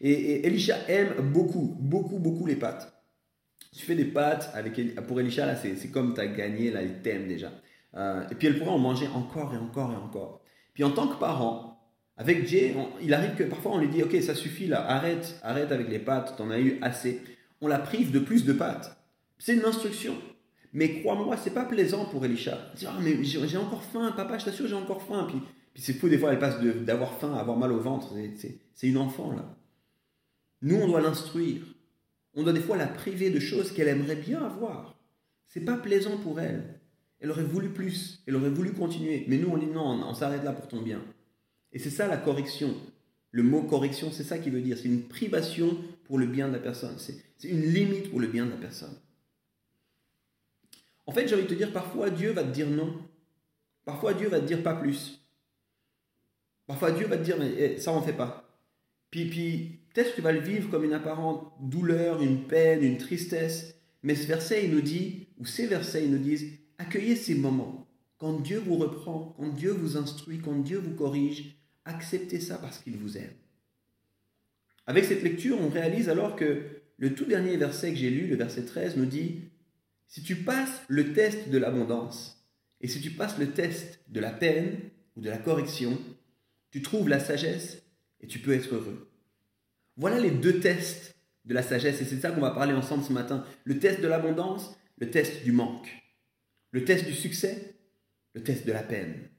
Et, 0.00 0.46
Elisha 0.46 0.76
aime 0.88 1.14
beaucoup, 1.32 1.76
beaucoup, 1.80 2.18
beaucoup 2.18 2.46
les 2.46 2.56
pâtes. 2.56 2.92
Tu 3.76 3.84
fais 3.84 3.94
des 3.94 4.04
pâtes 4.04 4.50
avec, 4.54 4.94
pour 5.06 5.18
Elisha, 5.18 5.46
là, 5.46 5.56
c'est 5.56 5.90
comme 5.90 6.14
tu 6.14 6.20
as 6.20 6.26
gagné, 6.26 6.70
là, 6.70 6.82
il 6.82 7.00
t'aime 7.00 7.26
déjà. 7.26 7.50
Euh, 7.94 8.22
et 8.30 8.34
puis 8.34 8.48
elle 8.48 8.58
pourrait 8.58 8.70
en 8.70 8.78
manger 8.78 9.06
encore 9.14 9.54
et 9.54 9.58
encore 9.58 9.92
et 9.92 9.96
encore. 9.96 10.42
Puis 10.74 10.84
en 10.84 10.90
tant 10.90 11.08
que 11.08 11.18
parent, 11.18 11.72
avec 12.16 12.46
Jay, 12.46 12.74
il 13.02 13.12
arrive 13.14 13.34
que 13.34 13.44
parfois 13.44 13.72
on 13.72 13.78
lui 13.78 13.88
dit 13.88 14.02
Ok, 14.02 14.14
ça 14.22 14.34
suffit 14.34 14.66
là, 14.66 14.86
arrête, 14.86 15.38
arrête 15.42 15.72
avec 15.72 15.88
les 15.88 15.98
pâtes, 15.98 16.34
t'en 16.36 16.50
as 16.50 16.60
eu 16.60 16.78
assez. 16.82 17.22
On 17.60 17.68
la 17.68 17.78
prive 17.78 18.10
de 18.10 18.18
plus 18.18 18.44
de 18.44 18.52
pâtes. 18.52 18.96
C'est 19.42 19.54
une 19.54 19.64
instruction. 19.64 20.14
Mais 20.72 21.00
crois-moi, 21.00 21.36
c'est 21.36 21.52
pas 21.52 21.64
plaisant 21.64 22.04
pour 22.04 22.24
Elisha. 22.24 22.70
dit, 22.76 22.86
ah, 22.88 22.96
mais 23.02 23.24
j'ai 23.24 23.56
encore 23.56 23.82
faim, 23.82 24.12
papa, 24.16 24.38
je 24.38 24.44
t'assure, 24.44 24.68
j'ai 24.68 24.76
encore 24.76 25.02
faim. 25.02 25.26
Puis, 25.28 25.40
puis 25.74 25.82
c'est 25.82 25.94
fou, 25.94 26.08
des 26.08 26.16
fois, 26.16 26.32
elle 26.32 26.38
passe 26.38 26.60
d'avoir 26.60 27.18
faim 27.18 27.34
à 27.34 27.40
avoir 27.40 27.56
mal 27.56 27.72
au 27.72 27.80
ventre. 27.80 28.14
C'est 28.36 28.86
une 28.86 28.98
enfant, 28.98 29.32
là. 29.32 29.56
Nous, 30.62 30.76
on 30.76 30.86
doit 30.86 31.00
l'instruire. 31.00 31.60
On 32.34 32.44
doit 32.44 32.52
des 32.52 32.60
fois 32.60 32.76
la 32.76 32.86
priver 32.86 33.30
de 33.30 33.40
choses 33.40 33.72
qu'elle 33.72 33.88
aimerait 33.88 34.14
bien 34.14 34.44
avoir. 34.44 34.96
C'est 35.48 35.64
pas 35.64 35.76
plaisant 35.76 36.18
pour 36.18 36.38
elle. 36.38 36.78
Elle 37.18 37.32
aurait 37.32 37.42
voulu 37.42 37.70
plus, 37.70 38.22
elle 38.28 38.36
aurait 38.36 38.48
voulu 38.48 38.72
continuer. 38.72 39.24
Mais 39.26 39.38
nous, 39.38 39.48
on 39.48 39.58
dit 39.58 39.66
non, 39.66 40.04
on 40.06 40.14
s'arrête 40.14 40.44
là 40.44 40.52
pour 40.52 40.68
ton 40.68 40.82
bien. 40.82 41.02
Et 41.72 41.80
c'est 41.80 41.90
ça 41.90 42.06
la 42.06 42.16
correction. 42.16 42.76
Le 43.32 43.42
mot 43.42 43.62
correction, 43.62 44.12
c'est 44.12 44.22
ça 44.22 44.38
qui 44.38 44.50
veut 44.50 44.60
dire. 44.60 44.78
C'est 44.78 44.88
une 44.88 45.02
privation 45.02 45.76
pour 46.04 46.20
le 46.20 46.26
bien 46.26 46.46
de 46.46 46.52
la 46.52 46.60
personne. 46.60 46.94
C'est 46.98 47.48
une 47.48 47.72
limite 47.72 48.08
pour 48.08 48.20
le 48.20 48.28
bien 48.28 48.46
de 48.46 48.50
la 48.50 48.56
personne. 48.56 48.94
En 51.06 51.12
fait, 51.12 51.26
j'ai 51.26 51.34
envie 51.34 51.44
de 51.44 51.48
te 51.48 51.54
dire, 51.54 51.72
parfois 51.72 52.10
Dieu 52.10 52.32
va 52.32 52.44
te 52.44 52.50
dire 52.50 52.68
non. 52.68 52.94
Parfois 53.84 54.14
Dieu 54.14 54.28
va 54.28 54.40
te 54.40 54.46
dire 54.46 54.62
pas 54.62 54.74
plus. 54.74 55.20
Parfois 56.66 56.92
Dieu 56.92 57.06
va 57.06 57.16
te 57.16 57.24
dire, 57.24 57.36
mais 57.38 57.52
eh, 57.58 57.78
ça, 57.78 57.92
on 57.92 58.02
fait 58.02 58.12
pas. 58.12 58.48
Puis, 59.10 59.28
puis 59.28 59.80
peut-être 59.92 60.10
que 60.10 60.16
tu 60.16 60.22
vas 60.22 60.32
le 60.32 60.40
vivre 60.40 60.70
comme 60.70 60.84
une 60.84 60.92
apparente 60.92 61.52
douleur, 61.60 62.22
une 62.22 62.46
peine, 62.46 62.82
une 62.82 62.98
tristesse. 62.98 63.74
Mais 64.02 64.14
ce 64.14 64.26
verset, 64.26 64.64
il 64.64 64.72
nous 64.72 64.80
dit, 64.80 65.28
ou 65.38 65.44
ces 65.44 65.66
versets, 65.66 66.04
ils 66.04 66.10
nous 66.10 66.18
disent, 66.18 66.46
accueillez 66.78 67.16
ces 67.16 67.34
moments. 67.34 67.86
Quand 68.18 68.40
Dieu 68.40 68.58
vous 68.58 68.76
reprend, 68.76 69.34
quand 69.36 69.48
Dieu 69.48 69.72
vous 69.72 69.96
instruit, 69.96 70.38
quand 70.38 70.62
Dieu 70.62 70.78
vous 70.78 70.94
corrige, 70.94 71.56
acceptez 71.84 72.40
ça 72.40 72.58
parce 72.58 72.78
qu'il 72.78 72.96
vous 72.96 73.18
aime. 73.18 73.34
Avec 74.86 75.04
cette 75.04 75.22
lecture, 75.22 75.60
on 75.60 75.68
réalise 75.68 76.08
alors 76.08 76.36
que 76.36 76.62
le 76.98 77.14
tout 77.14 77.24
dernier 77.24 77.56
verset 77.56 77.90
que 77.90 77.96
j'ai 77.96 78.10
lu, 78.10 78.26
le 78.26 78.36
verset 78.36 78.64
13, 78.64 78.96
nous 78.96 79.06
dit, 79.06 79.40
si 80.12 80.22
tu 80.22 80.36
passes 80.36 80.82
le 80.88 81.14
test 81.14 81.48
de 81.48 81.56
l'abondance, 81.56 82.46
et 82.82 82.86
si 82.86 83.00
tu 83.00 83.12
passes 83.12 83.38
le 83.38 83.52
test 83.52 83.98
de 84.08 84.20
la 84.20 84.30
peine 84.30 84.78
ou 85.16 85.22
de 85.22 85.30
la 85.30 85.38
correction, 85.38 85.98
tu 86.70 86.82
trouves 86.82 87.08
la 87.08 87.18
sagesse 87.18 87.82
et 88.20 88.26
tu 88.26 88.38
peux 88.38 88.52
être 88.52 88.74
heureux. 88.74 89.10
Voilà 89.96 90.20
les 90.20 90.30
deux 90.30 90.60
tests 90.60 91.14
de 91.46 91.54
la 91.54 91.62
sagesse, 91.62 92.02
et 92.02 92.04
c'est 92.04 92.16
de 92.16 92.20
ça 92.20 92.30
qu'on 92.30 92.42
va 92.42 92.50
parler 92.50 92.74
ensemble 92.74 93.02
ce 93.02 93.12
matin. 93.12 93.46
Le 93.64 93.78
test 93.78 94.02
de 94.02 94.06
l'abondance, 94.06 94.76
le 94.98 95.10
test 95.10 95.44
du 95.44 95.52
manque. 95.52 95.88
Le 96.72 96.84
test 96.84 97.06
du 97.06 97.14
succès, 97.14 97.74
le 98.34 98.42
test 98.42 98.66
de 98.66 98.72
la 98.72 98.82
peine. 98.82 99.30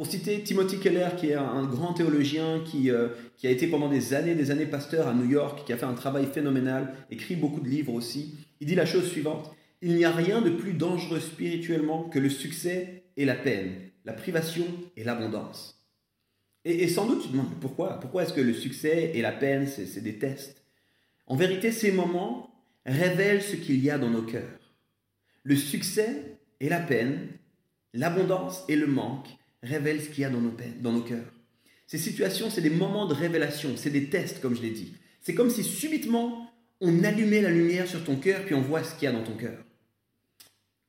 Pour 0.00 0.06
citer 0.06 0.40
Timothy 0.42 0.78
Keller, 0.78 1.08
qui 1.18 1.26
est 1.26 1.34
un 1.34 1.62
grand 1.66 1.92
théologien, 1.92 2.64
qui, 2.64 2.90
euh, 2.90 3.08
qui 3.36 3.46
a 3.46 3.50
été 3.50 3.66
pendant 3.66 3.90
des 3.90 4.14
années, 4.14 4.34
des 4.34 4.50
années 4.50 4.64
pasteur 4.64 5.06
à 5.06 5.12
New 5.12 5.28
York, 5.28 5.66
qui 5.66 5.74
a 5.74 5.76
fait 5.76 5.84
un 5.84 5.92
travail 5.92 6.24
phénoménal, 6.24 6.94
écrit 7.10 7.36
beaucoup 7.36 7.60
de 7.60 7.68
livres 7.68 7.92
aussi, 7.92 8.34
il 8.60 8.66
dit 8.66 8.74
la 8.74 8.86
chose 8.86 9.10
suivante. 9.10 9.54
Il 9.82 9.94
n'y 9.94 10.06
a 10.06 10.10
rien 10.10 10.40
de 10.40 10.48
plus 10.48 10.72
dangereux 10.72 11.20
spirituellement 11.20 12.04
que 12.04 12.18
le 12.18 12.30
succès 12.30 13.02
et 13.18 13.26
la 13.26 13.34
peine, 13.34 13.74
la 14.06 14.14
privation 14.14 14.64
et 14.96 15.04
l'abondance. 15.04 15.86
Et, 16.64 16.88
sans 16.88 17.04
doute 17.04 17.20
tu 17.20 17.28
te 17.28 17.32
demandes 17.32 17.60
pourquoi? 17.60 18.00
Pourquoi 18.00 18.22
est-ce 18.22 18.32
que 18.32 18.40
le 18.40 18.54
succès 18.54 19.12
et 19.12 19.20
la 19.20 19.32
peine, 19.32 19.66
c'est 19.66 20.00
des 20.00 20.18
tests? 20.18 20.64
En 21.26 21.36
vérité, 21.36 21.72
ces 21.72 21.92
moments 21.92 22.64
révèlent 22.86 23.42
ce 23.42 23.56
qu'il 23.56 23.84
y 23.84 23.90
a 23.90 23.98
dans 23.98 24.08
nos 24.08 24.22
cœurs. 24.22 24.72
Le 25.42 25.56
succès 25.56 26.38
et 26.58 26.70
la 26.70 26.80
peine, 26.80 27.28
l'abondance 27.92 28.64
et 28.66 28.76
le 28.76 28.86
manque 28.86 29.28
révèlent 29.62 30.00
ce 30.00 30.08
qu'il 30.08 30.22
y 30.22 30.24
a 30.24 30.30
dans 30.30 30.40
nos, 30.40 30.54
dans 30.80 30.92
nos 30.92 31.02
cœurs. 31.02 31.32
Ces 31.86 31.98
situations, 31.98 32.50
c'est 32.50 32.60
des 32.60 32.70
moments 32.70 33.06
de 33.06 33.14
révélation, 33.14 33.70
c'est 33.76 33.90
des 33.90 34.08
tests, 34.08 34.40
comme 34.40 34.54
je 34.54 34.62
l'ai 34.62 34.70
dit. 34.70 34.94
C'est 35.20 35.34
comme 35.34 35.50
si 35.50 35.64
subitement 35.64 36.46
on 36.80 37.04
allumait 37.04 37.42
la 37.42 37.50
lumière 37.50 37.86
sur 37.86 38.04
ton 38.04 38.16
cœur, 38.16 38.44
puis 38.44 38.54
on 38.54 38.62
voit 38.62 38.82
ce 38.82 38.94
qu'il 38.94 39.04
y 39.04 39.06
a 39.08 39.12
dans 39.12 39.22
ton 39.22 39.34
cœur. 39.34 39.58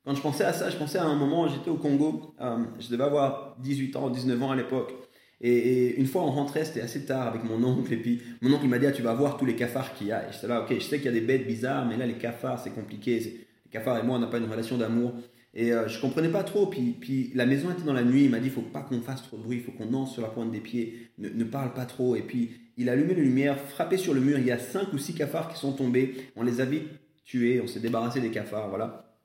Quand 0.06 0.16
je 0.16 0.22
pensais 0.22 0.44
à 0.44 0.54
ça, 0.54 0.70
je 0.70 0.78
pensais 0.78 0.98
à 0.98 1.06
un 1.06 1.16
moment, 1.16 1.48
j'étais 1.48 1.70
au 1.70 1.76
Congo, 1.76 2.34
euh, 2.40 2.64
je 2.80 2.90
devais 2.90 3.04
avoir 3.04 3.58
18 3.60 3.96
ans, 3.98 4.10
19 4.10 4.42
ans 4.42 4.52
à 4.52 4.56
l'époque. 4.56 4.94
Et, 5.42 5.96
une 6.00 6.06
fois 6.06 6.22
on 6.22 6.32
rentrait, 6.32 6.66
c'était 6.66 6.82
assez 6.82 7.06
tard 7.06 7.28
avec 7.28 7.44
mon 7.44 7.64
oncle, 7.64 7.92
et 7.94 7.98
puis 7.98 8.22
mon 8.42 8.54
oncle 8.54 8.68
m'a 8.68 8.80
dit 8.80 8.86
ah, 8.86 8.92
Tu 8.92 9.02
vas 9.02 9.14
voir 9.14 9.38
tous 9.38 9.46
les 9.46 9.56
cafards 9.56 9.94
qu'il 9.94 10.08
y 10.08 10.12
a. 10.12 10.28
Et 10.28 10.34
j'étais 10.34 10.48
là, 10.48 10.62
ok, 10.62 10.74
je 10.74 10.80
sais 10.80 10.98
qu'il 10.98 11.06
y 11.06 11.10
a 11.10 11.12
des 11.12 11.22
bêtes 11.22 11.46
bizarres, 11.46 11.86
mais 11.86 11.98
là 11.98 12.06
les 12.06 12.18
cafards 12.18 12.60
c'est 12.60 12.74
compliqué. 12.74 13.20
Les 13.20 13.72
cafards 13.72 13.98
et 14.00 14.04
moi 14.04 14.18
on 14.18 14.20
n'a 14.20 14.28
pas 14.28 14.38
une 14.38 14.50
relation 14.50 14.78
d'amour. 14.78 15.14
Et 15.54 15.74
euh, 15.74 15.88
je 15.88 16.00
comprenais 16.00 16.30
pas 16.30 16.44
trop. 16.44 16.68
Puis, 16.68 16.96
puis 17.00 17.32
la 17.36 17.46
maison 17.46 17.72
était 17.72 17.84
dans 17.84 17.94
la 17.94 18.04
nuit, 18.04 18.26
il 18.26 18.30
m'a 18.30 18.40
dit 18.40 18.50
faut 18.50 18.62
pas 18.62 18.82
qu'on 18.82 19.02
fasse 19.02 19.24
trop 19.24 19.38
de 19.38 19.44
bruit, 19.44 19.60
faut 19.60 19.72
qu'on 19.72 19.88
danse 19.88 20.14
sur 20.14 20.22
la 20.22 20.30
pointe 20.30 20.52
des 20.52 20.62
pieds, 20.62 21.12
ne, 21.18 21.30
ne 21.30 21.44
parle 21.44 21.74
pas 21.74 21.86
trop. 21.86 22.16
Et 22.16 22.22
puis 22.22 22.52
il 22.78 22.90
a 22.90 22.94
allumé 22.94 23.14
les 23.14 23.24
lumières, 23.24 23.60
frappé 23.60 23.98
sur 23.98 24.14
le 24.14 24.22
mur, 24.22 24.40
il 24.40 24.46
y 24.46 24.52
a 24.52 24.60
cinq 24.60 24.94
ou 24.94 24.98
six 24.98 25.14
cafards 25.14 25.54
qui 25.54 25.60
sont 25.60 25.74
tombés, 25.74 26.16
on 26.36 26.44
les 26.44 26.62
a 26.62 26.66
vite 26.66 26.88
tués, 27.26 27.62
on 27.62 27.68
s'est 27.68 27.80
débarrassé 27.80 28.22
des 28.22 28.32
cafards, 28.32 28.70
voilà. 28.70 29.16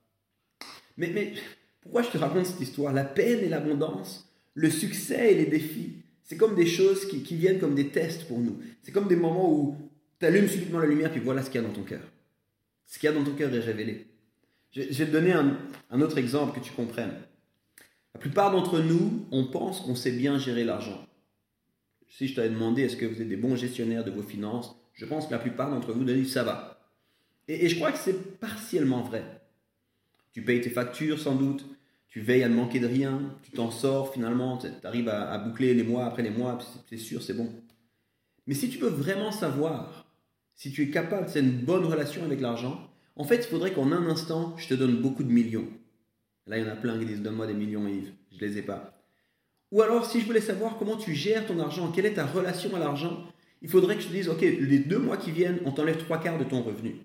Mais, 0.97 1.11
mais 1.13 1.33
pourquoi 1.81 2.03
je 2.03 2.09
te 2.09 2.17
raconte 2.17 2.45
cette 2.45 2.59
histoire? 2.59 2.93
La 2.93 3.03
peine 3.03 3.39
et 3.39 3.49
l'abondance, 3.49 4.31
le 4.53 4.69
succès 4.69 5.33
et 5.33 5.35
les 5.35 5.45
défis, 5.45 5.93
c'est 6.23 6.37
comme 6.37 6.55
des 6.55 6.65
choses 6.65 7.07
qui, 7.07 7.23
qui, 7.23 7.35
viennent 7.35 7.59
comme 7.59 7.75
des 7.75 7.87
tests 7.87 8.27
pour 8.27 8.39
nous. 8.39 8.59
C'est 8.83 8.91
comme 8.91 9.07
des 9.07 9.15
moments 9.15 9.51
où 9.53 9.77
tu 10.19 10.25
allumes 10.25 10.47
subitement 10.47 10.79
la 10.79 10.87
lumière, 10.87 11.11
puis 11.11 11.21
voilà 11.21 11.41
ce 11.41 11.49
qu'il 11.49 11.61
y 11.61 11.63
a 11.63 11.67
dans 11.67 11.73
ton 11.73 11.83
cœur. 11.83 12.01
Ce 12.85 12.99
qu'il 12.99 13.07
y 13.07 13.11
a 13.11 13.15
dans 13.15 13.23
ton 13.23 13.33
cœur 13.33 13.53
est 13.53 13.59
révélé. 13.59 14.07
Je, 14.71 14.81
vais 14.81 15.05
te 15.05 15.11
donner 15.11 15.33
un, 15.33 16.01
autre 16.01 16.17
exemple 16.17 16.59
que 16.59 16.63
tu 16.63 16.71
comprennes. 16.71 17.13
La 18.13 18.19
plupart 18.19 18.51
d'entre 18.51 18.79
nous, 18.79 19.25
on 19.31 19.45
pense 19.45 19.81
qu'on 19.81 19.95
sait 19.95 20.11
bien 20.11 20.37
gérer 20.37 20.63
l'argent. 20.63 21.07
Si 22.09 22.27
je 22.27 22.35
t'avais 22.35 22.49
demandé 22.49 22.83
est-ce 22.83 22.97
que 22.97 23.05
vous 23.05 23.21
êtes 23.21 23.29
des 23.29 23.37
bons 23.37 23.55
gestionnaires 23.55 24.03
de 24.03 24.11
vos 24.11 24.23
finances, 24.23 24.75
je 24.93 25.05
pense 25.05 25.27
que 25.27 25.31
la 25.31 25.39
plupart 25.39 25.69
d'entre 25.69 25.93
vous 25.93 26.25
ça 26.25 26.43
va. 26.43 26.79
Et, 27.47 27.65
et 27.65 27.69
je 27.69 27.75
crois 27.75 27.91
que 27.91 27.99
c'est 27.99 28.39
partiellement 28.39 29.01
vrai. 29.01 29.23
Tu 30.31 30.41
payes 30.41 30.61
tes 30.61 30.69
factures 30.69 31.19
sans 31.19 31.35
doute, 31.35 31.65
tu 32.07 32.21
veilles 32.21 32.43
à 32.43 32.49
ne 32.49 32.55
manquer 32.55 32.79
de 32.79 32.87
rien, 32.87 33.21
tu 33.43 33.51
t'en 33.51 33.69
sors 33.69 34.13
finalement, 34.13 34.57
tu 34.57 34.67
arrives 34.83 35.09
à, 35.09 35.37
boucler 35.37 35.73
les 35.73 35.83
mois 35.83 36.05
après 36.05 36.23
les 36.23 36.29
mois, 36.29 36.57
c'est 36.89 36.97
sûr, 36.97 37.21
c'est 37.21 37.33
bon. 37.33 37.53
Mais 38.47 38.53
si 38.53 38.69
tu 38.69 38.79
veux 38.79 38.89
vraiment 38.89 39.31
savoir 39.31 40.07
si 40.55 40.71
tu 40.71 40.81
es 40.83 40.89
capable, 40.89 41.29
c'est 41.29 41.41
une 41.41 41.51
bonne 41.51 41.85
relation 41.85 42.23
avec 42.23 42.41
l'argent, 42.41 42.86
en 43.17 43.23
fait, 43.23 43.37
il 43.37 43.47
faudrait 43.47 43.73
qu'en 43.73 43.91
un 43.91 44.07
instant, 44.07 44.55
je 44.57 44.67
te 44.67 44.73
donne 44.75 44.97
beaucoup 44.97 45.23
de 45.23 45.31
millions. 45.31 45.67
Là, 46.45 46.57
il 46.57 46.65
y 46.65 46.69
en 46.69 46.71
a 46.71 46.75
plein 46.75 46.97
qui 46.99 47.05
disent 47.05 47.21
Donne-moi 47.21 47.47
des 47.47 47.53
millions, 47.53 47.87
Yves. 47.87 48.13
Je 48.31 48.45
les 48.45 48.59
ai 48.59 48.61
pas. 48.61 48.93
Ou 49.71 49.81
alors, 49.81 50.05
si 50.05 50.21
je 50.21 50.25
voulais 50.25 50.39
savoir 50.39 50.77
comment 50.77 50.95
tu 50.95 51.13
gères 51.13 51.45
ton 51.45 51.59
argent, 51.59 51.91
quelle 51.91 52.05
est 52.05 52.13
ta 52.13 52.25
relation 52.25 52.73
à 52.75 52.79
l'argent, 52.79 53.25
il 53.61 53.69
faudrait 53.69 53.95
que 53.95 54.03
je 54.03 54.07
te 54.07 54.13
dise 54.13 54.29
Ok, 54.29 54.41
les 54.41 54.79
deux 54.79 54.99
mois 54.99 55.17
qui 55.17 55.31
viennent, 55.31 55.59
on 55.65 55.71
t'enlève 55.71 55.97
trois 55.97 56.19
quarts 56.19 56.37
de 56.37 56.43
ton 56.43 56.61
revenu. 56.61 56.95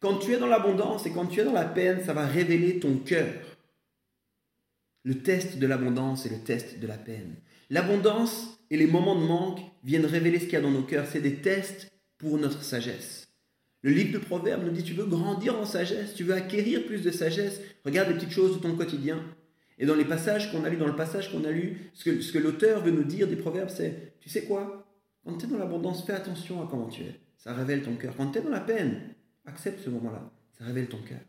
Quand 0.00 0.18
tu 0.18 0.32
es 0.32 0.38
dans 0.38 0.46
l'abondance 0.46 1.06
et 1.06 1.12
quand 1.12 1.26
tu 1.26 1.40
es 1.40 1.44
dans 1.44 1.52
la 1.52 1.64
peine, 1.64 2.02
ça 2.04 2.12
va 2.12 2.26
révéler 2.26 2.80
ton 2.80 2.96
cœur. 2.96 3.32
Le 5.04 5.22
test 5.22 5.58
de 5.58 5.66
l'abondance 5.66 6.26
et 6.26 6.28
le 6.28 6.38
test 6.38 6.80
de 6.80 6.86
la 6.86 6.98
peine. 6.98 7.36
L'abondance 7.70 8.58
et 8.70 8.76
les 8.76 8.86
moments 8.86 9.18
de 9.18 9.26
manque 9.26 9.60
viennent 9.84 10.06
révéler 10.06 10.40
ce 10.40 10.44
qu'il 10.44 10.54
y 10.54 10.56
a 10.56 10.60
dans 10.60 10.70
nos 10.70 10.82
cœurs. 10.82 11.06
C'est 11.06 11.20
des 11.20 11.36
tests 11.36 11.88
pour 12.18 12.36
notre 12.36 12.62
sagesse. 12.62 13.27
Le 13.82 13.90
livre 13.92 14.12
de 14.12 14.18
Proverbes 14.18 14.64
nous 14.64 14.72
dit, 14.72 14.82
tu 14.82 14.94
veux 14.94 15.06
grandir 15.06 15.58
en 15.58 15.64
sagesse, 15.64 16.14
tu 16.14 16.24
veux 16.24 16.34
acquérir 16.34 16.84
plus 16.86 17.02
de 17.02 17.10
sagesse, 17.10 17.60
regarde 17.84 18.08
les 18.08 18.14
petites 18.14 18.32
choses 18.32 18.56
de 18.56 18.62
ton 18.62 18.76
quotidien. 18.76 19.22
Et 19.78 19.86
dans 19.86 19.94
les 19.94 20.04
passages 20.04 20.50
qu'on 20.50 20.64
a 20.64 20.68
lus, 20.68 20.76
dans 20.76 20.88
le 20.88 20.96
passage 20.96 21.30
qu'on 21.30 21.44
a 21.44 21.50
lu, 21.50 21.90
ce 21.94 22.04
que, 22.04 22.20
ce 22.20 22.32
que 22.32 22.38
l'auteur 22.38 22.82
veut 22.82 22.90
nous 22.90 23.04
dire 23.04 23.28
des 23.28 23.36
Proverbes, 23.36 23.70
c'est, 23.70 24.14
tu 24.20 24.28
sais 24.28 24.44
quoi? 24.44 24.84
Quand 25.24 25.36
tu 25.36 25.46
es 25.46 25.48
dans 25.48 25.58
l'abondance, 25.58 26.04
fais 26.04 26.14
attention 26.14 26.60
à 26.62 26.66
comment 26.68 26.88
tu 26.88 27.02
es. 27.02 27.20
Ça 27.36 27.54
révèle 27.54 27.82
ton 27.82 27.94
cœur. 27.94 28.14
Quand 28.16 28.30
tu 28.32 28.38
es 28.38 28.42
dans 28.42 28.50
la 28.50 28.60
peine, 28.60 29.14
Accepte 29.48 29.82
ce 29.82 29.90
moment-là. 29.90 30.30
Ça 30.58 30.64
révèle 30.64 30.88
ton 30.88 30.98
cœur. 30.98 31.20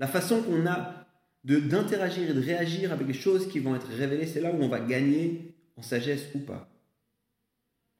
La 0.00 0.08
façon 0.08 0.42
qu'on 0.42 0.66
a 0.66 1.06
d'interagir 1.44 2.30
et 2.30 2.34
de 2.34 2.40
réagir 2.40 2.92
avec 2.92 3.06
les 3.06 3.14
choses 3.14 3.48
qui 3.48 3.60
vont 3.60 3.76
être 3.76 3.86
révélées, 3.86 4.26
c'est 4.26 4.40
là 4.40 4.50
où 4.52 4.60
on 4.60 4.68
va 4.68 4.80
gagner 4.80 5.54
en 5.76 5.82
sagesse 5.82 6.24
ou 6.34 6.40
pas. 6.40 6.68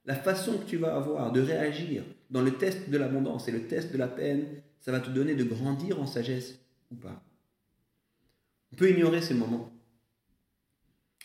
La 0.07 0.15
façon 0.15 0.59
que 0.59 0.65
tu 0.65 0.77
vas 0.77 0.95
avoir 0.97 1.33
de 1.33 1.41
réagir 1.41 2.05
dans 2.31 2.43
le 2.43 2.57
test 2.57 2.89
de 2.89 2.97
l'abondance 2.97 3.49
et 3.49 3.53
le 3.53 3.67
test 3.67 3.93
de 3.93 3.99
la 3.99 4.09
peine, 4.09 4.47
ça 4.81 4.93
va 4.93 5.01
te 5.01 5.11
donner 5.11 5.35
de 5.35 5.45
grandir 5.45 6.01
en 6.01 6.07
sagesse 6.07 6.61
ou 6.93 6.95
pas. 6.95 7.23
On 8.73 8.77
peut 8.77 8.91
ignorer 8.91 9.21
ces 9.21 9.35
moments. 9.35 9.73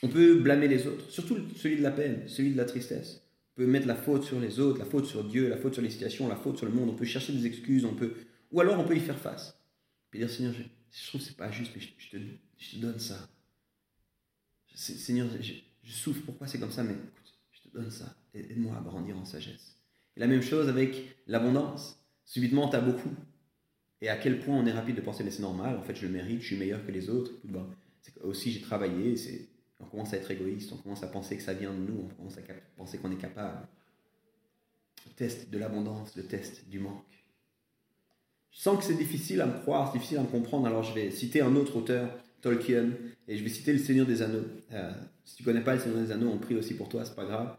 On 0.03 0.07
peut 0.07 0.39
blâmer 0.39 0.67
les 0.67 0.87
autres, 0.87 1.09
surtout 1.11 1.37
celui 1.55 1.77
de 1.77 1.83
la 1.83 1.91
peine, 1.91 2.27
celui 2.27 2.53
de 2.53 2.57
la 2.57 2.65
tristesse. 2.65 3.21
On 3.53 3.61
peut 3.61 3.67
mettre 3.67 3.85
la 3.85 3.95
faute 3.95 4.23
sur 4.23 4.39
les 4.39 4.59
autres, 4.59 4.79
la 4.79 4.85
faute 4.85 5.05
sur 5.05 5.23
Dieu, 5.23 5.47
la 5.47 5.57
faute 5.57 5.73
sur 5.73 5.83
les 5.83 5.91
situations, 5.91 6.27
la 6.27 6.35
faute 6.35 6.57
sur 6.57 6.65
le 6.65 6.71
monde. 6.71 6.89
On 6.89 6.95
peut 6.95 7.05
chercher 7.05 7.33
des 7.33 7.45
excuses, 7.45 7.85
on 7.85 7.93
peut, 7.93 8.13
ou 8.51 8.61
alors 8.61 8.79
on 8.79 8.83
peut 8.83 8.95
y 8.95 8.99
faire 8.99 9.19
face. 9.19 9.59
Puis 10.09 10.19
dire 10.19 10.29
Seigneur, 10.29 10.53
je, 10.53 11.07
trouve 11.07 11.21
que 11.21 11.27
c'est 11.27 11.37
pas 11.37 11.51
juste, 11.51 11.71
mais 11.75 11.81
je, 11.81 12.77
te, 12.77 12.81
donne 12.81 12.99
ça. 12.99 13.29
Seigneur, 14.73 15.27
je, 15.39 15.91
souffre. 15.91 16.21
Pourquoi 16.25 16.47
c'est 16.47 16.59
comme 16.59 16.71
ça? 16.71 16.83
Mais 16.83 16.93
écoute, 16.93 17.33
je 17.51 17.69
te 17.69 17.77
donne 17.77 17.91
ça. 17.91 18.15
Aide-moi 18.33 18.75
à 18.77 18.81
grandir 18.81 19.17
en 19.17 19.25
sagesse. 19.25 19.77
Et 20.15 20.19
la 20.19 20.27
même 20.27 20.41
chose 20.41 20.69
avec 20.69 21.15
l'abondance. 21.27 22.01
Subitement, 22.25 22.69
tu 22.69 22.75
as 22.75 22.81
beaucoup. 22.81 23.13
Et 24.01 24.09
à 24.09 24.17
quel 24.17 24.39
point 24.39 24.55
on 24.55 24.65
est 24.65 24.71
rapide 24.71 24.95
de 24.95 25.01
penser, 25.01 25.23
mais 25.23 25.31
c'est 25.31 25.41
normal, 25.41 25.77
en 25.77 25.83
fait, 25.83 25.95
je 25.95 26.05
le 26.05 26.11
mérite, 26.11 26.41
je 26.41 26.47
suis 26.47 26.57
meilleur 26.57 26.85
que 26.85 26.91
les 26.91 27.09
autres. 27.09 27.31
aussi, 28.23 28.51
j'ai 28.51 28.61
travaillé, 28.61 29.15
on 29.79 29.85
commence 29.85 30.13
à 30.13 30.17
être 30.17 30.31
égoïste, 30.31 30.71
on 30.73 30.77
commence 30.77 31.03
à 31.03 31.07
penser 31.07 31.37
que 31.37 31.43
ça 31.43 31.53
vient 31.53 31.73
de 31.73 31.79
nous, 31.79 32.05
on 32.05 32.15
commence 32.15 32.37
à 32.37 32.41
penser 32.77 32.97
qu'on 32.97 33.11
est 33.11 33.21
capable. 33.21 33.67
Le 35.05 35.13
test 35.13 35.49
de 35.51 35.57
l'abondance, 35.57 36.15
le 36.15 36.23
test 36.23 36.67
du 36.69 36.79
manque. 36.79 37.03
Je 38.51 38.59
sens 38.59 38.77
que 38.77 38.83
c'est 38.83 38.97
difficile 38.97 39.41
à 39.41 39.45
me 39.45 39.59
croire, 39.59 39.91
c'est 39.91 39.97
difficile 39.97 40.17
à 40.17 40.23
me 40.23 40.27
comprendre, 40.27 40.67
alors 40.67 40.83
je 40.83 40.93
vais 40.93 41.11
citer 41.11 41.41
un 41.41 41.55
autre 41.55 41.77
auteur, 41.77 42.17
Tolkien, 42.41 42.89
et 43.27 43.37
je 43.37 43.43
vais 43.43 43.49
citer 43.49 43.71
Le 43.71 43.79
Seigneur 43.79 44.07
des 44.07 44.21
Anneaux. 44.21 44.45
Euh, 44.71 44.93
si 45.25 45.35
tu 45.35 45.43
connais 45.43 45.61
pas 45.61 45.75
Le 45.75 45.79
Seigneur 45.79 46.03
des 46.03 46.11
Anneaux, 46.11 46.29
on 46.29 46.39
prie 46.39 46.55
aussi 46.55 46.73
pour 46.73 46.89
toi, 46.89 47.05
c'est 47.05 47.15
pas 47.15 47.25
grave. 47.25 47.55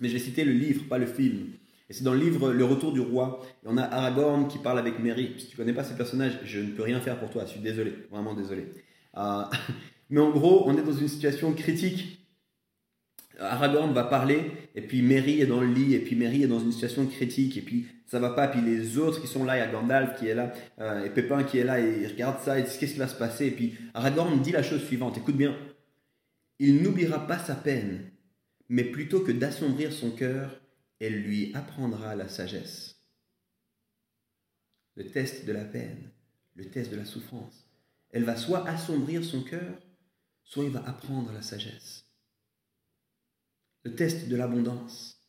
Mais 0.00 0.08
je 0.08 0.14
vais 0.14 0.20
citer 0.20 0.44
le 0.44 0.52
livre, 0.52 0.84
pas 0.88 0.98
le 0.98 1.06
film. 1.06 1.48
Et 1.88 1.92
c'est 1.92 2.04
dans 2.04 2.12
le 2.12 2.20
livre 2.20 2.52
Le 2.52 2.64
Retour 2.64 2.92
du 2.92 3.00
Roi. 3.00 3.40
Et 3.64 3.68
on 3.68 3.76
a 3.76 3.82
Aragorn 3.82 4.48
qui 4.48 4.58
parle 4.58 4.78
avec 4.78 4.98
Merry. 4.98 5.34
Si 5.38 5.48
tu 5.48 5.56
connais 5.56 5.72
pas 5.72 5.84
ces 5.84 5.94
personnages, 5.94 6.38
je 6.44 6.60
ne 6.60 6.70
peux 6.70 6.82
rien 6.82 7.00
faire 7.00 7.18
pour 7.18 7.30
toi, 7.30 7.44
je 7.44 7.52
suis 7.52 7.60
désolé, 7.60 7.92
vraiment 8.10 8.34
désolé. 8.34 8.66
Euh, 9.16 9.42
Mais 10.10 10.20
en 10.20 10.30
gros, 10.30 10.64
on 10.66 10.76
est 10.76 10.82
dans 10.82 10.92
une 10.92 11.08
situation 11.08 11.52
critique. 11.52 12.26
Aragorn 13.38 13.92
va 13.92 14.04
parler, 14.04 14.50
et 14.74 14.80
puis 14.80 15.02
Merry 15.02 15.40
est 15.40 15.46
dans 15.46 15.60
le 15.60 15.66
lit, 15.66 15.94
et 15.94 15.98
puis 15.98 16.16
Merry 16.16 16.44
est 16.44 16.46
dans 16.46 16.60
une 16.60 16.72
situation 16.72 17.04
critique, 17.06 17.56
et 17.58 17.60
puis 17.60 17.86
ça 18.06 18.18
va 18.18 18.30
pas, 18.30 18.48
puis 18.48 18.62
les 18.62 18.96
autres 18.98 19.20
qui 19.20 19.26
sont 19.26 19.44
là, 19.44 19.56
il 19.56 19.60
y 19.60 19.62
a 19.62 19.66
Gandalf 19.66 20.18
qui 20.18 20.28
est 20.28 20.34
là, 20.34 20.52
euh, 20.80 21.04
et 21.04 21.10
Pépin 21.10 21.42
qui 21.44 21.58
est 21.58 21.64
là, 21.64 21.78
et 21.78 22.02
ils 22.02 22.06
regardent 22.06 22.40
ça, 22.40 22.58
et 22.58 22.62
qu'est-ce 22.62 22.94
qui 22.94 22.98
va 22.98 23.08
se 23.08 23.14
passer, 23.14 23.48
et 23.48 23.50
puis 23.50 23.74
Aragorn 23.92 24.40
dit 24.40 24.52
la 24.52 24.62
chose 24.62 24.82
suivante, 24.84 25.18
écoute 25.18 25.36
bien, 25.36 25.54
il 26.58 26.82
n'oubliera 26.82 27.26
pas 27.26 27.38
sa 27.38 27.54
peine, 27.54 28.04
mais 28.68 28.84
plutôt 28.84 29.20
que 29.20 29.32
d'assombrir 29.32 29.92
son 29.92 30.10
cœur, 30.10 30.60
elle 31.00 31.22
lui 31.22 31.54
apprendra 31.54 32.14
la 32.16 32.28
sagesse. 32.28 32.96
le 34.96 35.10
test 35.10 35.44
de 35.44 35.52
la 35.52 35.64
peine, 35.64 36.10
le 36.54 36.70
test 36.70 36.90
de 36.90 36.96
la 36.96 37.04
souffrance. 37.04 37.68
Elle 38.10 38.24
va 38.24 38.36
soit 38.36 38.66
assombrir 38.66 39.22
son 39.22 39.42
cœur, 39.42 39.78
soit 40.42 40.64
il 40.64 40.70
va 40.70 40.86
apprendre 40.88 41.32
la 41.32 41.42
sagesse. 41.42 42.06
Le 43.82 43.94
test 43.94 44.28
de 44.28 44.36
l'abondance, 44.36 45.20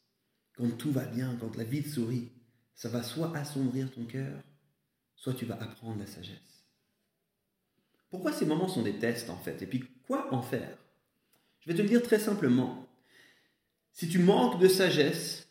quand 0.55 0.69
tout 0.77 0.91
va 0.91 1.05
bien, 1.05 1.35
quand 1.39 1.55
la 1.57 1.65
vie 1.65 1.83
te 1.83 1.89
sourit, 1.89 2.31
ça 2.75 2.89
va 2.89 3.03
soit 3.03 3.35
assombrir 3.35 3.91
ton 3.91 4.05
cœur, 4.05 4.41
soit 5.15 5.33
tu 5.33 5.45
vas 5.45 5.61
apprendre 5.61 5.99
la 5.99 6.07
sagesse. 6.07 6.65
Pourquoi 8.09 8.31
ces 8.31 8.45
moments 8.45 8.69
sont 8.69 8.83
des 8.83 8.97
tests 8.99 9.29
en 9.29 9.37
fait? 9.37 9.61
Et 9.61 9.67
puis 9.67 9.83
quoi 10.07 10.33
en 10.33 10.41
faire? 10.41 10.77
Je 11.59 11.69
vais 11.69 11.75
te 11.75 11.81
le 11.81 11.89
dire 11.89 12.01
très 12.01 12.19
simplement. 12.19 12.86
Si 13.97 14.07
tu 14.07 14.19
manques 14.19 14.61
de 14.61 14.67
sagesse, 14.67 15.47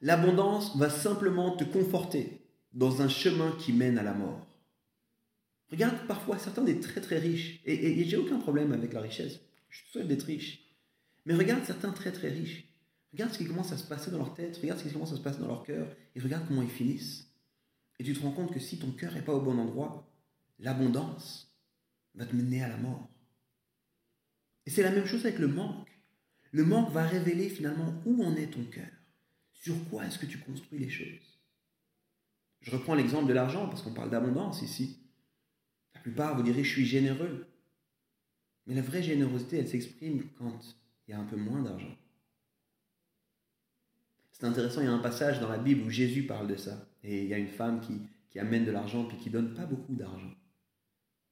l'abondance 0.00 0.76
va 0.76 0.90
simplement 0.90 1.56
te 1.56 1.62
conforter 1.62 2.40
dans 2.72 3.02
un 3.02 3.08
chemin 3.08 3.52
qui 3.52 3.72
mène 3.72 3.98
à 3.98 4.02
la 4.02 4.14
mort. 4.14 4.44
Regarde 5.70 6.08
parfois 6.08 6.40
certains 6.40 6.64
des 6.64 6.80
très 6.80 7.00
très 7.00 7.20
riches, 7.20 7.60
et, 7.64 8.02
j'ai 8.02 8.16
aucun 8.16 8.40
problème 8.40 8.72
avec 8.72 8.92
la 8.92 9.00
richesse, 9.00 9.38
je 9.70 9.78
souhaite 9.92 10.08
d'être 10.08 10.24
riche, 10.24 10.74
mais 11.24 11.34
regarde 11.34 11.64
certains 11.64 11.92
très 11.92 12.10
très 12.10 12.30
riches, 12.30 12.64
regarde 13.12 13.32
ce 13.32 13.38
qui 13.38 13.46
commence 13.46 13.70
à 13.70 13.76
se 13.76 13.86
passer 13.86 14.10
dans 14.10 14.18
leur 14.18 14.34
tête, 14.34 14.56
regarde 14.56 14.80
ce 14.80 14.84
qui 14.84 14.92
commence 14.92 15.12
à 15.12 15.16
se 15.16 15.22
passer 15.22 15.38
dans 15.38 15.46
leur 15.46 15.62
cœur, 15.62 15.86
et 16.16 16.20
regarde 16.20 16.48
comment 16.48 16.62
ils 16.62 16.68
finissent. 16.68 17.30
Et 18.00 18.02
tu 18.02 18.12
te 18.12 18.22
rends 18.22 18.32
compte 18.32 18.52
que 18.52 18.58
si 18.58 18.80
ton 18.80 18.90
cœur 18.90 19.14
n'est 19.14 19.22
pas 19.22 19.34
au 19.34 19.40
bon 19.40 19.56
endroit, 19.56 20.12
l'abondance 20.58 21.54
va 22.16 22.26
te 22.26 22.34
mener 22.34 22.64
à 22.64 22.68
la 22.68 22.76
mort. 22.78 23.08
Et 24.66 24.70
c'est 24.70 24.82
la 24.82 24.90
même 24.90 25.06
chose 25.06 25.24
avec 25.24 25.38
le 25.38 25.46
manque. 25.46 25.91
Le 26.52 26.64
manque 26.64 26.92
va 26.92 27.06
révéler 27.06 27.48
finalement 27.48 27.94
où 28.04 28.22
en 28.22 28.36
est 28.36 28.52
ton 28.52 28.64
cœur. 28.64 28.90
Sur 29.52 29.74
quoi 29.88 30.04
est-ce 30.04 30.18
que 30.18 30.26
tu 30.26 30.38
construis 30.38 30.78
les 30.78 30.90
choses? 30.90 31.40
Je 32.60 32.70
reprends 32.70 32.94
l'exemple 32.94 33.26
de 33.26 33.32
l'argent 33.32 33.68
parce 33.68 33.82
qu'on 33.82 33.94
parle 33.94 34.10
d'abondance 34.10 34.62
ici. 34.62 34.98
La 35.94 36.00
plupart 36.00 36.36
vous 36.36 36.42
direz 36.42 36.62
je 36.62 36.70
suis 36.70 36.84
généreux. 36.84 37.46
Mais 38.66 38.74
la 38.74 38.82
vraie 38.82 39.02
générosité, 39.02 39.58
elle 39.58 39.68
s'exprime 39.68 40.22
quand 40.38 40.60
il 41.06 41.12
y 41.12 41.14
a 41.14 41.18
un 41.18 41.24
peu 41.24 41.36
moins 41.36 41.62
d'argent. 41.62 41.96
C'est 44.30 44.44
intéressant, 44.44 44.80
il 44.80 44.84
y 44.84 44.88
a 44.88 44.92
un 44.92 44.98
passage 44.98 45.40
dans 45.40 45.48
la 45.48 45.58
Bible 45.58 45.82
où 45.82 45.90
Jésus 45.90 46.26
parle 46.26 46.48
de 46.48 46.56
ça. 46.56 46.88
Et 47.02 47.22
il 47.22 47.28
y 47.28 47.34
a 47.34 47.38
une 47.38 47.48
femme 47.48 47.80
qui, 47.80 48.38
amène 48.38 48.64
de 48.64 48.70
l'argent 48.70 49.04
puis 49.04 49.16
qui 49.18 49.30
donne 49.30 49.54
pas 49.54 49.66
beaucoup 49.66 49.94
d'argent. 49.94 50.32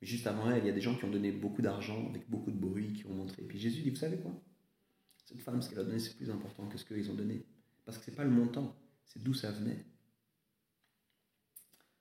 Juste 0.03 0.27
avant 0.27 0.51
elle, 0.51 0.65
il 0.65 0.67
y 0.67 0.71
a 0.71 0.75
des 0.75 0.81
gens 0.81 0.95
qui 0.95 1.05
ont 1.05 1.11
donné 1.11 1.31
beaucoup 1.31 1.63
d'argent 1.63 2.09
avec 2.09 2.29
beaucoup 2.29 2.51
de 2.51 2.59
bruit, 2.59 2.93
qui 2.93 3.07
ont 3.07 3.15
montré. 3.15 3.43
Puis 3.43 3.59
Jésus 3.59 3.83
dit, 3.83 3.91
vous 3.91 3.97
savez 3.97 4.19
quoi? 4.19 4.33
Cette 5.31 5.43
femme, 5.43 5.63
ce 5.63 5.71
qu'elle 5.71 5.79
a 5.79 5.85
donné, 5.85 6.01
c'est 6.01 6.17
plus 6.17 6.29
important 6.29 6.67
que 6.67 6.77
ce 6.77 6.85
qu'ils 6.85 7.09
ont 7.09 7.15
donné. 7.15 7.45
Parce 7.85 7.99
que 7.99 8.05
ce 8.05 8.11
n'est 8.11 8.17
pas 8.17 8.25
le 8.25 8.31
montant, 8.31 8.75
c'est 9.05 9.23
d'où 9.23 9.33
ça 9.33 9.53
venait. 9.53 9.85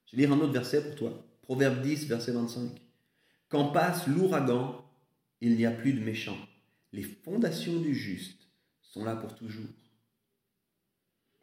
Je 0.07 0.15
vais 0.15 0.24
lire 0.24 0.33
un 0.33 0.39
autre 0.39 0.53
verset 0.53 0.83
pour 0.83 0.95
toi. 0.95 1.27
Proverbe 1.43 1.79
10, 1.83 2.07
verset 2.07 2.31
25. 2.31 2.71
Quand 3.48 3.71
passe 3.71 4.07
l'ouragan, 4.07 4.83
il 5.41 5.55
n'y 5.55 5.67
a 5.67 5.71
plus 5.71 5.93
de 5.93 6.00
méchants. 6.00 6.39
Les 6.91 7.03
fondations 7.03 7.79
du 7.79 7.93
juste 7.93 8.50
sont 8.81 9.05
là 9.05 9.15
pour 9.15 9.36
toujours. 9.36 9.69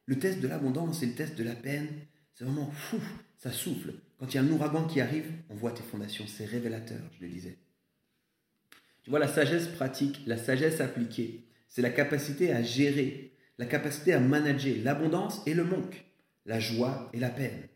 Le 0.07 0.19
test 0.19 0.41
de 0.41 0.49
l'abondance 0.49 1.05
et 1.05 1.07
le 1.07 1.15
test 1.15 1.37
de 1.37 1.45
la 1.45 1.55
peine, 1.55 1.89
c'est 2.35 2.43
vraiment 2.43 2.71
fou, 2.73 2.99
ça 3.37 3.53
souffle. 3.53 3.95
Quand 4.19 4.27
il 4.27 4.35
y 4.35 4.39
a 4.39 4.43
un 4.43 4.51
ouragan 4.51 4.89
qui 4.89 5.01
arrive, 5.01 5.33
on 5.51 5.55
voit 5.55 5.71
tes 5.71 5.85
fondations, 5.85 6.27
c'est 6.27 6.47
révélateur, 6.47 7.01
je 7.13 7.25
le 7.25 7.31
disais. 7.31 7.59
Tu 9.05 9.11
vois, 9.11 9.21
la 9.21 9.29
sagesse 9.29 9.69
pratique, 9.69 10.27
la 10.27 10.37
sagesse 10.37 10.81
appliquée, 10.81 11.47
c'est 11.77 11.83
la 11.83 11.91
capacité 11.91 12.53
à 12.53 12.63
gérer, 12.63 13.35
la 13.59 13.67
capacité 13.67 14.15
à 14.15 14.19
manager 14.19 14.83
l'abondance 14.83 15.43
et 15.45 15.53
le 15.53 15.63
manque, 15.63 16.07
la 16.47 16.59
joie 16.59 17.11
et 17.13 17.19
la 17.19 17.29
peine. 17.29 17.69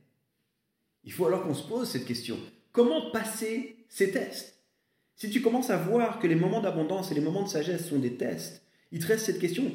Il 1.04 1.12
faut 1.12 1.26
alors 1.26 1.42
qu'on 1.42 1.52
se 1.52 1.68
pose 1.68 1.86
cette 1.86 2.06
question. 2.06 2.38
Comment 2.72 3.10
passer 3.10 3.76
ces 3.90 4.10
tests? 4.10 4.58
Si 5.16 5.28
tu 5.28 5.42
commences 5.42 5.68
à 5.68 5.76
voir 5.76 6.18
que 6.18 6.26
les 6.26 6.34
moments 6.34 6.62
d'abondance 6.62 7.12
et 7.12 7.14
les 7.14 7.20
moments 7.20 7.42
de 7.42 7.50
sagesse 7.50 7.90
sont 7.90 7.98
des 7.98 8.16
tests, 8.16 8.62
il 8.90 9.00
te 9.00 9.06
reste 9.06 9.26
cette 9.26 9.38
question. 9.38 9.70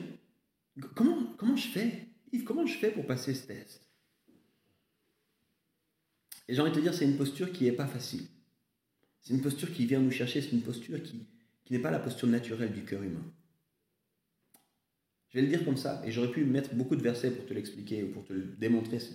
Comment, 0.95 1.35
comment 1.37 1.55
je 1.55 1.67
fais? 1.67 2.07
Comment 2.47 2.65
je 2.65 2.79
fais 2.79 2.89
pour 2.89 3.05
passer 3.05 3.35
ce 3.35 3.45
test? 3.45 3.87
Et 6.47 6.55
j'ai 6.55 6.61
envie 6.61 6.71
de 6.71 6.77
te 6.77 6.81
dire, 6.81 6.95
c'est 6.95 7.05
une 7.05 7.17
posture 7.17 7.51
qui 7.51 7.65
n'est 7.65 7.73
pas 7.73 7.85
facile. 7.85 8.25
C'est 9.21 9.35
une 9.35 9.41
posture 9.43 9.71
qui 9.71 9.85
vient 9.85 9.99
nous 9.99 10.09
chercher, 10.09 10.41
c'est 10.41 10.51
une 10.51 10.63
posture 10.63 11.03
qui, 11.03 11.27
qui 11.63 11.73
n'est 11.73 11.79
pas 11.79 11.91
la 11.91 11.99
posture 11.99 12.27
naturelle 12.27 12.73
du 12.73 12.85
cœur 12.85 13.03
humain. 13.03 13.31
Je 15.35 15.41
vais 15.41 15.47
le 15.47 15.51
dire 15.57 15.65
comme 15.65 15.75
ça, 15.75 16.01
et 16.05 16.13
j'aurais 16.13 16.31
pu 16.31 16.45
mettre 16.45 16.73
beaucoup 16.75 16.95
de 16.95 17.01
versets 17.01 17.29
pour 17.29 17.45
te 17.45 17.53
l'expliquer 17.53 18.03
ou 18.03 18.11
pour 18.13 18.23
te 18.23 18.31
démontrer. 18.31 18.99
C'est 18.99 19.11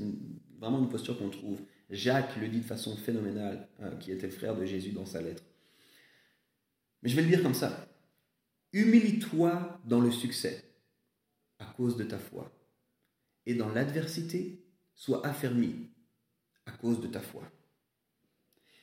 vraiment 0.59 0.79
une 0.79 0.91
posture 0.91 1.19
qu'on 1.19 1.31
trouve. 1.31 1.63
Jacques 1.89 2.37
le 2.37 2.49
dit 2.49 2.61
de 2.61 2.67
façon 2.67 2.95
phénoménale, 2.95 3.67
hein, 3.81 3.93
qui 3.99 4.13
était 4.13 4.27
le 4.27 4.33
frère 4.33 4.55
de 4.55 4.67
Jésus 4.67 4.93
dans 4.93 5.07
sa 5.07 5.23
lettre. 5.23 5.43
Mais 7.03 7.09
je 7.09 7.17
vais 7.17 7.23
le 7.23 7.29
dire 7.29 7.43
comme 7.43 7.55
ça. 7.55 7.89
Humilie-toi 8.75 9.81
dans 9.87 9.99
le 9.99 10.11
succès 10.11 10.63
à 11.59 11.65
cause 11.65 11.97
de 11.97 12.05
ta 12.05 12.19
foi. 12.19 12.53
Et 13.47 13.55
dans 13.55 13.71
l'adversité, 13.71 14.63
sois 14.95 15.27
affermi 15.27 15.89
à 16.67 16.73
cause 16.73 17.01
de 17.01 17.07
ta 17.07 17.21
foi. 17.21 17.51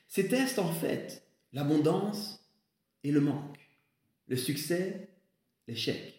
Ces 0.08 0.28
tests, 0.28 0.58
en 0.58 0.73
fait, 0.73 1.21
l'abondance 1.54 2.52
et 3.04 3.12
le 3.12 3.21
manque, 3.21 3.60
le 4.28 4.38
succès, 4.38 5.12
l'échec, 5.67 6.16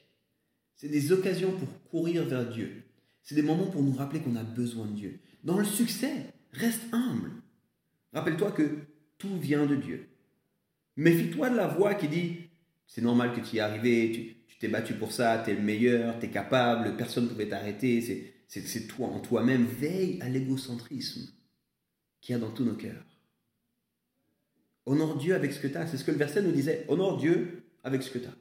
c'est 0.79 0.89
des 0.89 1.13
occasions 1.13 1.53
pour 1.53 1.69
courir 1.91 2.25
vers 2.25 2.49
Dieu. 2.49 2.85
C'est 3.23 3.35
des 3.35 3.43
moments 3.43 3.67
pour 3.67 3.83
nous 3.83 3.93
rappeler 3.93 4.21
qu'on 4.21 4.37
a 4.37 4.45
besoin 4.45 4.87
de 4.87 4.93
Dieu. 4.93 5.19
Dans 5.45 5.59
le 5.59 5.65
succès, 5.65 6.33
reste 6.53 6.83
humble. 6.93 7.33
Rappelle-toi 8.15 8.53
que 8.53 8.79
tout 9.19 9.37
vient 9.39 9.67
de 9.67 9.77
Dieu. 9.77 10.09
Méfie-toi 10.97 11.51
de 11.51 11.57
la 11.57 11.67
voix 11.67 11.95
qui 11.95 12.09
dit 12.09 12.37
c'est 12.87 13.03
normal 13.03 13.35
que 13.35 13.41
tu 13.47 13.57
y 13.57 13.59
es 13.59 13.61
arrivé, 13.61 14.39
tu 14.47 14.57
t'es 14.59 14.69
battu 14.69 14.95
pour 14.95 15.13
ça, 15.13 15.43
tu 15.45 15.51
es 15.51 15.55
le 15.55 15.61
meilleur, 15.61 16.19
tu 16.19 16.27
es 16.27 16.31
capable, 16.31 16.97
personne 16.97 17.25
ne 17.25 17.29
pouvait 17.29 17.49
t'arrêter, 17.49 18.01
c'est 18.47 18.87
toi 18.87 19.09
en 19.09 19.21
toi-même. 19.21 19.67
Veille 19.67 20.19
à 20.23 20.29
l'égocentrisme 20.29 21.29
qu'il 22.21 22.33
y 22.33 22.37
a 22.37 22.39
dans 22.41 22.51
tous 22.51 22.65
nos 22.65 22.75
cœurs. 22.75 23.05
Honore 24.87 25.19
Dieu 25.19 25.35
avec 25.35 25.53
ce 25.53 25.61
que 25.61 25.67
tu 25.67 25.77
as. 25.77 25.87
C'est 25.87 25.99
ce 25.99 26.05
que 26.05 26.13
le 26.13 26.17
verset 26.17 26.41
nous 26.41 26.53
disait. 26.53 26.87
Honore 26.89 27.19
Dieu 27.19 27.65
avec 27.85 28.03
ce 28.03 28.11
que 28.11 28.19
tu 28.19 28.27
as. 28.27 28.35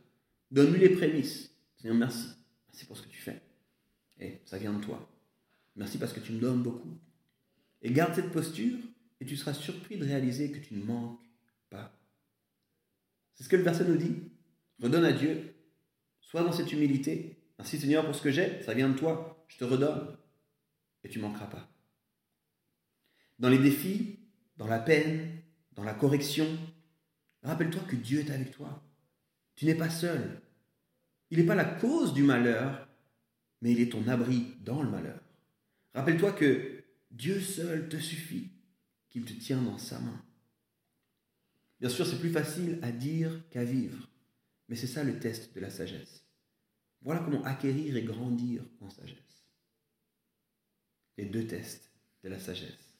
Donne-lui 0.50 0.80
les 0.80 0.89
prémices. 0.89 1.52
Seigneur, 1.78 1.98
merci. 1.98 2.30
Merci 2.68 2.86
pour 2.86 2.98
ce 2.98 3.04
que 3.04 3.10
tu 3.10 3.22
fais. 3.22 3.42
Et 4.20 4.42
ça 4.46 4.58
vient 4.58 4.74
de 4.74 4.84
toi. 4.84 5.10
Merci 5.76 5.98
parce 5.98 6.13
que 6.13 6.20
tu 6.20 6.34
me 6.34 6.40
donnes 6.40 6.63
beaucoup. 6.63 6.98
Et 7.82 7.92
garde 7.92 8.16
cette 8.16 8.32
posture 8.32 8.78
et 9.20 9.26
tu 9.26 9.38
seras 9.38 9.54
surpris 9.54 9.98
de 9.98 10.06
réaliser 10.06 10.52
que 10.52 10.60
tu 10.60 10.74
ne 10.74 10.84
manques 10.84 11.20
pas. 11.70 11.96
C'est 13.36 13.44
ce 13.44 13.50
que 13.50 13.56
le 13.56 13.63
verset 13.63 13.86
nous 13.86 13.98
dit. 13.98 14.16
Redonne 14.82 15.06
à 15.06 15.13
Dieu. 15.13 15.56
Sois 16.22 16.44
dans 16.44 16.52
cette 16.52 16.72
humilité. 16.72 17.38
Merci 17.60 17.80
Seigneur 17.80 18.06
pour 18.06 18.16
ce 18.16 18.22
que 18.22 18.32
j'ai. 18.32 18.62
Ça 18.63 18.74
vient 18.74 18.90
de 18.90 18.98
toi. 18.98 19.46
Je 19.48 19.58
te 19.58 19.63
redonne. 19.63 20.18
Et 21.04 21.10
tu 21.10 21.20
ne 21.20 21.24
manqueras 21.24 21.48
pas. 21.48 21.70
Dans 23.40 23.50
les 23.50 23.60
défis, 23.60 24.20
dans 24.58 24.68
la 24.68 24.80
peine, 24.80 25.42
dans 25.74 25.84
la 25.84 25.94
correction, 25.94 26.48
rappelle-toi 27.44 27.84
que 27.84 27.96
Dieu 27.96 28.22
est 28.22 28.32
avec 28.32 28.52
toi. 28.52 28.84
Tu 29.56 29.66
n'es 29.66 29.76
pas 29.76 29.92
seul. 29.92 30.42
Il 31.30 31.40
n'est 31.40 31.46
pas 31.46 31.56
la 31.56 31.66
cause 31.66 32.13
du 32.13 32.24
malheur, 32.24 32.88
mais 33.62 33.72
il 33.72 33.82
est 33.82 33.92
ton 33.92 34.08
abri 34.08 34.54
dans 34.63 34.82
le 34.82 34.90
malheur. 34.90 35.22
Rappelle-toi 35.94 36.32
que 36.34 36.84
Dieu 37.12 37.40
seul 37.40 37.90
te 37.90 37.98
suffit, 37.98 38.52
qu'il 39.10 39.26
te 39.26 39.34
tient 39.34 39.62
dans 39.62 39.78
sa 39.78 40.00
main. 40.00 40.22
Bien 41.80 41.90
sûr, 41.90 42.06
c'est 42.06 42.20
plus 42.20 42.32
facile 42.32 42.80
à 42.82 42.92
dire 42.92 43.42
qu'à 43.50 43.63
vivre, 43.63 44.10
mais 44.68 44.76
c'est 44.76 44.88
ça 44.88 45.04
le 45.04 45.20
test 45.20 45.54
de 45.54 45.60
la 45.60 45.70
sagesse. 45.70 46.26
Voilà 47.02 47.22
comment 47.22 47.44
acquérir 47.44 47.96
et 47.96 48.04
grandir 48.04 48.63
en 48.82 48.90
sagesse. 48.90 49.18
Les 51.18 51.26
deux 51.26 51.46
tests 51.46 51.92
de 52.24 52.30
la 52.30 52.40
sagesse. 52.40 52.96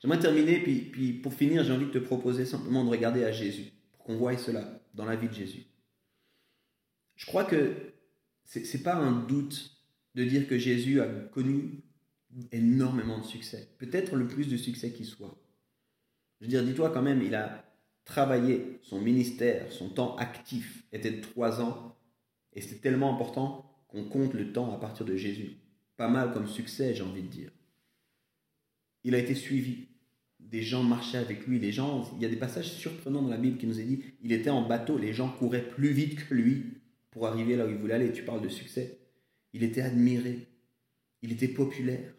J'aimerais 0.00 0.18
terminer, 0.18 0.60
puis, 0.60 0.80
puis 0.80 1.12
pour 1.12 1.32
finir, 1.32 1.64
j'ai 1.64 1.72
envie 1.72 1.86
de 1.86 1.92
te 1.92 1.98
proposer 1.98 2.44
simplement 2.44 2.84
de 2.84 2.90
regarder 2.90 3.24
à 3.24 3.32
Jésus, 3.32 3.72
pour 3.92 4.04
qu'on 4.04 4.16
voie 4.16 4.36
cela 4.36 4.80
dans 4.94 5.04
la 5.04 5.16
vie 5.16 5.28
de 5.28 5.34
Jésus. 5.34 5.64
Je 7.22 7.26
crois 7.26 7.44
que 7.44 7.76
ce 8.44 8.58
n'est 8.58 8.82
pas 8.82 8.96
un 8.96 9.12
doute 9.12 9.70
de 10.16 10.24
dire 10.24 10.48
que 10.48 10.58
Jésus 10.58 11.00
a 11.00 11.06
connu 11.06 11.84
énormément 12.50 13.18
de 13.18 13.24
succès, 13.24 13.68
peut-être 13.78 14.16
le 14.16 14.26
plus 14.26 14.48
de 14.48 14.56
succès 14.56 14.90
qui 14.90 15.04
soit. 15.04 15.40
Je 16.40 16.46
veux 16.46 16.50
dire, 16.50 16.64
dis-toi 16.64 16.90
quand 16.90 17.00
même, 17.00 17.22
il 17.22 17.36
a 17.36 17.64
travaillé, 18.04 18.80
son 18.82 19.00
ministère, 19.00 19.70
son 19.70 19.88
temps 19.88 20.16
actif 20.16 20.82
était 20.92 21.12
de 21.12 21.20
trois 21.20 21.60
ans, 21.60 21.96
et 22.54 22.60
c'est 22.60 22.80
tellement 22.80 23.14
important 23.14 23.72
qu'on 23.86 24.02
compte 24.02 24.34
le 24.34 24.52
temps 24.52 24.74
à 24.74 24.80
partir 24.80 25.06
de 25.06 25.14
Jésus. 25.14 25.58
Pas 25.96 26.08
mal 26.08 26.32
comme 26.32 26.48
succès, 26.48 26.92
j'ai 26.92 27.04
envie 27.04 27.22
de 27.22 27.28
dire. 27.28 27.52
Il 29.04 29.14
a 29.14 29.18
été 29.18 29.36
suivi, 29.36 29.86
des 30.40 30.62
gens 30.62 30.82
marchaient 30.82 31.18
avec 31.18 31.46
lui. 31.46 31.60
Les 31.60 31.70
gens, 31.70 32.10
il 32.16 32.22
y 32.22 32.26
a 32.26 32.28
des 32.28 32.36
passages 32.36 32.72
surprenants 32.72 33.22
dans 33.22 33.28
la 33.28 33.36
Bible 33.36 33.58
qui 33.58 33.68
nous 33.68 33.78
est 33.78 33.84
dit, 33.84 34.02
il 34.22 34.32
était 34.32 34.50
en 34.50 34.66
bateau, 34.66 34.98
les 34.98 35.12
gens 35.12 35.28
couraient 35.28 35.68
plus 35.68 35.92
vite 35.92 36.26
que 36.26 36.34
lui 36.34 36.81
pour 37.12 37.28
arriver 37.28 37.54
là 37.54 37.66
où 37.66 37.70
il 37.70 37.76
voulait 37.76 37.94
aller. 37.94 38.12
Tu 38.12 38.24
parles 38.24 38.42
de 38.42 38.48
succès. 38.48 38.98
Il 39.52 39.62
était 39.62 39.82
admiré, 39.82 40.48
il 41.20 41.30
était 41.30 41.48
populaire, 41.48 42.12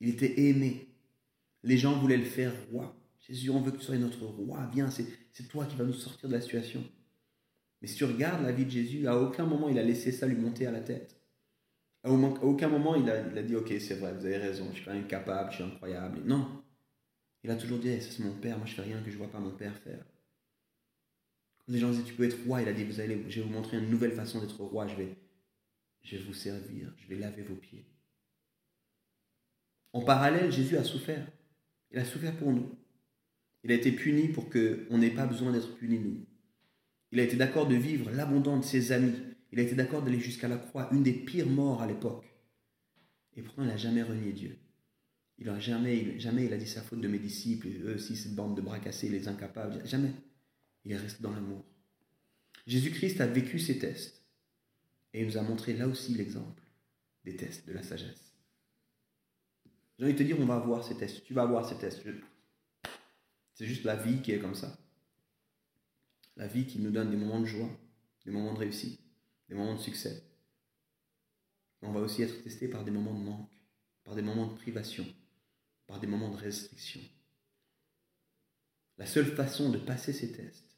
Il 0.00 0.08
était 0.08 0.40
aimé. 0.40 0.88
Les 1.62 1.76
gens 1.76 1.98
voulaient 1.98 2.16
le 2.16 2.24
faire 2.24 2.52
roi. 2.72 2.96
Jésus, 3.20 3.50
on 3.50 3.60
veut 3.60 3.70
que 3.70 3.76
tu 3.76 3.84
sois 3.84 3.96
notre 3.96 4.24
roi. 4.24 4.68
Viens, 4.72 4.90
c'est 4.90 5.48
toi 5.48 5.66
qui 5.66 5.76
vas 5.76 5.84
nous 5.84 5.92
sortir 5.92 6.28
de 6.28 6.34
la 6.34 6.40
situation. 6.40 6.82
Mais 7.80 7.88
si 7.88 7.96
tu 7.96 8.04
regardes 8.04 8.42
la 8.42 8.52
vie 8.52 8.64
de 8.64 8.70
Jésus, 8.70 9.06
à 9.06 9.18
aucun 9.18 9.46
moment 9.46 9.68
il 9.68 9.78
a 9.78 9.82
laissé 9.82 10.12
ça 10.12 10.26
lui 10.26 10.36
monter 10.36 10.66
à 10.66 10.70
la 10.70 10.80
tête. 10.80 11.16
À 12.02 12.10
aucun 12.10 12.68
moment 12.68 12.94
il 12.94 13.08
a, 13.10 13.42
dit 13.42 13.56
Ok, 13.56 13.72
c'est 13.78 13.94
vrai, 13.94 14.14
vous 14.14 14.24
avez 14.24 14.38
raison, 14.38 14.66
je 14.70 14.76
suis 14.76 14.84
quand 14.84 14.94
même 14.94 15.06
capable, 15.06 15.50
je 15.50 15.56
suis 15.56 15.64
incroyable. 15.64 16.22
Non. 16.24 16.62
Il 17.42 17.50
a 17.50 17.56
toujours 17.56 17.78
dit 17.78 18.00
Ça, 18.00 18.10
c'est 18.10 18.24
mon 18.24 18.34
père, 18.34 18.58
moi 18.58 18.66
je 18.66 18.74
fais 18.74 18.82
rien 18.82 19.00
que 19.02 19.10
je 19.10 19.16
vois 19.16 19.30
pas 19.30 19.38
mon 19.38 19.52
père 19.52 19.76
faire. 19.76 20.04
Les 21.70 21.78
gens 21.78 21.90
disaient 21.90 22.02
Tu 22.02 22.14
peux 22.14 22.24
être 22.24 22.44
roi, 22.44 22.62
il 22.62 22.68
a 22.68 22.72
dit 22.72 22.84
vous 22.84 23.00
allez, 23.00 23.24
Je 23.28 23.40
vais 23.40 23.46
vous 23.46 23.52
montrer 23.52 23.78
une 23.78 23.88
nouvelle 23.88 24.12
façon 24.12 24.40
d'être 24.40 24.60
roi, 24.60 24.86
je 24.88 24.96
vais, 24.96 25.16
je 26.02 26.16
vais 26.16 26.22
vous 26.22 26.34
servir, 26.34 26.92
je 26.98 27.08
vais 27.08 27.16
laver 27.16 27.42
vos 27.42 27.54
pieds. 27.54 27.86
En 29.92 30.02
parallèle, 30.02 30.50
Jésus 30.50 30.76
a 30.76 30.84
souffert. 30.84 31.26
Il 31.92 31.98
a 31.98 32.04
souffert 32.04 32.36
pour 32.36 32.52
nous. 32.52 32.70
Il 33.62 33.72
a 33.72 33.74
été 33.74 33.92
puni 33.92 34.28
pour 34.28 34.50
qu'on 34.50 34.98
n'ait 34.98 35.10
pas 35.10 35.26
besoin 35.26 35.52
d'être 35.52 35.76
puni 35.76 35.98
nous. 35.98 36.26
Il 37.12 37.20
a 37.20 37.24
été 37.24 37.36
d'accord 37.36 37.66
de 37.66 37.74
vivre 37.74 38.10
l'abondance 38.10 38.66
de 38.66 38.70
ses 38.70 38.92
amis. 38.92 39.14
Il 39.52 39.58
a 39.58 39.62
été 39.62 39.74
d'accord 39.74 40.02
d'aller 40.02 40.20
jusqu'à 40.20 40.48
la 40.48 40.56
croix, 40.56 40.88
une 40.92 41.02
des 41.02 41.12
pires 41.12 41.48
morts 41.48 41.82
à 41.82 41.86
l'époque. 41.86 42.24
Et 43.36 43.42
pourtant, 43.42 43.62
il 43.62 43.68
n'a 43.68 43.76
jamais 43.76 44.02
renié 44.02 44.32
Dieu. 44.32 44.58
Il 45.38 45.48
a 45.48 45.58
jamais, 45.58 46.18
jamais 46.18 46.46
il 46.46 46.52
a 46.52 46.56
dit 46.56 46.66
sa 46.66 46.82
faute 46.82 47.00
de 47.00 47.08
mes 47.08 47.18
disciples, 47.18 47.68
eux 47.84 47.94
aussi, 47.94 48.16
cette 48.16 48.34
bande 48.34 48.56
de 48.56 48.60
bras 48.60 48.78
cassés, 48.78 49.08
les 49.08 49.26
incapables. 49.26 49.84
Jamais. 49.86 50.12
Il 50.84 50.92
est 50.92 50.96
resté 50.96 51.22
dans 51.22 51.32
l'amour. 51.32 51.64
Jésus-Christ 52.66 53.20
a 53.20 53.26
vécu 53.26 53.58
ces 53.58 53.78
tests. 53.78 54.22
Et 55.12 55.20
il 55.20 55.26
nous 55.26 55.36
a 55.36 55.42
montré 55.42 55.72
là 55.72 55.88
aussi 55.88 56.14
l'exemple 56.14 56.62
des 57.24 57.36
tests 57.36 57.66
de 57.66 57.72
la 57.72 57.82
sagesse. 57.82 58.34
J'ai 59.98 60.04
envie 60.04 60.14
de 60.14 60.18
te 60.18 60.22
dire, 60.22 60.38
on 60.40 60.46
va 60.46 60.54
avoir 60.54 60.84
ces 60.84 60.96
tests. 60.96 61.24
Tu 61.24 61.34
vas 61.34 61.42
avoir 61.42 61.68
ces 61.68 61.76
tests. 61.76 62.02
C'est 63.54 63.66
juste 63.66 63.84
la 63.84 63.96
vie 63.96 64.22
qui 64.22 64.32
est 64.32 64.38
comme 64.38 64.54
ça. 64.54 64.78
La 66.36 66.46
vie 66.46 66.66
qui 66.66 66.78
nous 66.78 66.90
donne 66.90 67.10
des 67.10 67.16
moments 67.16 67.40
de 67.40 67.46
joie, 67.46 67.68
des 68.24 68.30
moments 68.30 68.54
de 68.54 68.58
réussite, 68.58 69.00
des 69.48 69.54
moments 69.54 69.74
de 69.74 69.80
succès. 69.80 70.22
on 71.82 71.92
va 71.92 72.00
aussi 72.00 72.22
être 72.22 72.42
testé 72.42 72.68
par 72.68 72.84
des 72.84 72.90
moments 72.90 73.14
de 73.14 73.24
manque, 73.24 73.50
par 74.04 74.14
des 74.14 74.22
moments 74.22 74.46
de 74.46 74.54
privation, 74.54 75.06
par 75.86 75.98
des 75.98 76.06
moments 76.06 76.30
de 76.30 76.36
restriction. 76.36 77.00
La 78.96 79.06
seule 79.06 79.26
façon 79.26 79.70
de 79.70 79.78
passer 79.78 80.12
ces 80.12 80.32
tests 80.32 80.69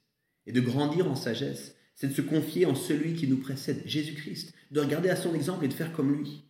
et 0.46 0.52
de 0.52 0.61
grandir 0.61 1.11
en 1.11 1.14
sagesse, 1.14 1.74
c'est 1.94 2.09
de 2.09 2.14
se 2.14 2.22
confier 2.22 2.66
en 2.66 2.74
celui 2.74 3.14
qui 3.14 3.28
nous 3.28 3.38
précède, 3.38 3.83
Jésus-Christ, 3.85 4.52
de 4.70 4.81
regarder 4.81 5.09
à 5.09 5.16
son 5.16 5.35
exemple 5.35 5.64
et 5.64 5.68
de 5.68 5.74
faire 5.74 5.92
comme 5.92 6.14
lui, 6.14 6.44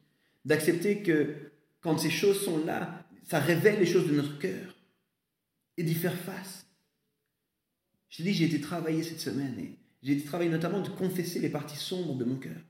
d'accepter 0.44 1.02
que 1.02 1.52
quand 1.80 1.98
ces 1.98 2.10
choses 2.10 2.42
sont 2.44 2.64
là, 2.64 3.06
ça 3.24 3.38
révèle 3.38 3.78
les 3.78 3.86
choses 3.86 4.06
de 4.06 4.14
notre 4.14 4.38
cœur 4.38 4.74
et 5.76 5.82
d'y 5.82 5.94
faire 5.94 6.16
face. 6.16 6.66
Je 8.08 8.22
dis, 8.22 8.34
j'ai 8.34 8.44
été 8.44 8.60
travailler 8.60 9.02
cette 9.02 9.20
semaine 9.20 9.58
et 9.58 9.78
j'ai 10.02 10.12
été 10.12 10.24
travailler 10.24 10.50
notamment 10.50 10.80
de 10.80 10.88
confesser 10.88 11.38
les 11.38 11.48
parties 11.48 11.76
sombres 11.76 12.14
de 12.14 12.24
mon 12.24 12.36
cœur. 12.36 12.60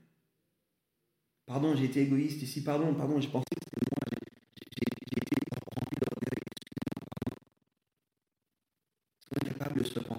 Pardon, 1.45 1.75
j'ai 1.75 1.85
été 1.85 2.01
égoïste 2.01 2.41
ici, 2.41 2.63
pardon, 2.63 2.93
pardon, 2.93 3.19
j'ai 3.19 3.27
pensé 3.27 3.45
que 3.51 3.61
c'était 3.63 3.85
moi, 3.91 3.99
j'ai 4.09 4.17
été 4.17 4.91
rempli 4.95 5.19
excusez-moi, 5.19 5.59
pardon. 5.75 5.93
incapable 9.41 9.79
de 9.81 9.85
se. 9.85 10.12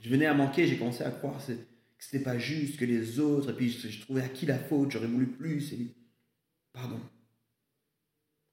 Je 0.00 0.08
venais 0.08 0.26
à 0.26 0.34
manquer, 0.34 0.66
j'ai 0.66 0.78
commencé 0.78 1.04
à 1.04 1.10
croire 1.10 1.44
que 1.44 1.52
ce 1.52 2.16
n'était 2.16 2.24
pas 2.24 2.38
juste 2.38 2.78
que 2.78 2.84
les 2.84 3.20
autres, 3.20 3.50
et 3.50 3.54
puis 3.54 3.70
je, 3.70 4.00
trouvais 4.00 4.22
à 4.22 4.28
qui 4.28 4.46
la 4.46 4.58
faute, 4.58 4.90
j'aurais 4.90 5.06
voulu 5.06 5.26
plus. 5.26 5.72
Et... 5.74 5.94
Pardon. 6.72 7.00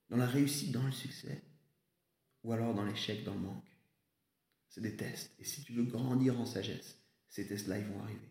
Dans 0.10 0.18
la 0.18 0.28
réussite, 0.28 0.72
dans 0.72 0.84
le 0.84 0.92
succès, 0.92 1.42
ou 2.44 2.52
alors 2.52 2.74
dans 2.74 2.86
l'échec, 2.86 3.24
dans 3.24 3.34
le 3.34 3.40
manque. 3.40 3.64
C'est 4.70 4.82
des 4.82 4.96
tests. 4.96 5.34
Et 5.40 5.44
si 5.44 5.64
tu 5.64 5.74
veux 5.74 5.84
grandir 5.84 6.40
en 6.40 6.46
sagesse, 6.46 7.00
ces 7.30 7.48
tests-là, 7.48 7.80
ils 7.80 7.86
vont 7.86 8.02
arriver. 8.04 8.30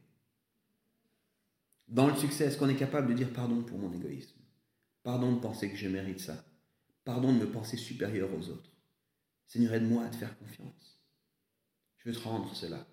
Dans 1.89 2.09
le 2.09 2.17
succès, 2.17 2.45
est-ce 2.45 2.59
qu'on 2.59 2.69
est 2.69 2.77
capable 2.77 3.09
de 3.09 3.15
dire 3.15 3.33
pardon 3.33 3.63
pour 3.63 3.79
mon 3.79 3.93
égoïsme? 3.93 4.39
Pardon 5.03 5.33
de 5.33 5.41
penser 5.41 5.71
que 5.71 5.77
je 5.77 5.89
mérite 5.89 6.21
ça. 6.21 6.45
Pardon 7.05 7.33
de 7.33 7.39
me 7.39 7.51
penser 7.51 7.77
supérieur 7.77 8.29
aux 8.35 8.49
autres. 8.49 8.73
Seigneur, 9.47 9.75
aide-moi 9.75 10.05
à 10.05 10.09
te 10.09 10.17
faire 10.17 10.37
confiance. 10.39 11.01
Je 11.99 12.11
veux 12.11 12.15
te 12.15 12.23
rendre 12.23 12.55
cela. 12.55 12.87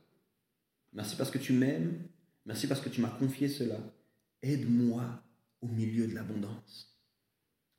Merci 0.94 1.16
parce 1.16 1.32
que 1.32 1.38
tu 1.38 1.54
m'aimes. 1.54 2.08
Merci 2.46 2.68
parce 2.68 2.82
que 2.82 2.90
tu 2.90 3.02
m'as 3.02 3.10
confié 3.10 3.48
cela. 3.48 3.80
Aide-moi 4.42 5.24
au 5.62 5.68
milieu 5.68 6.08
de 6.08 6.14
l'abondance 6.14 7.00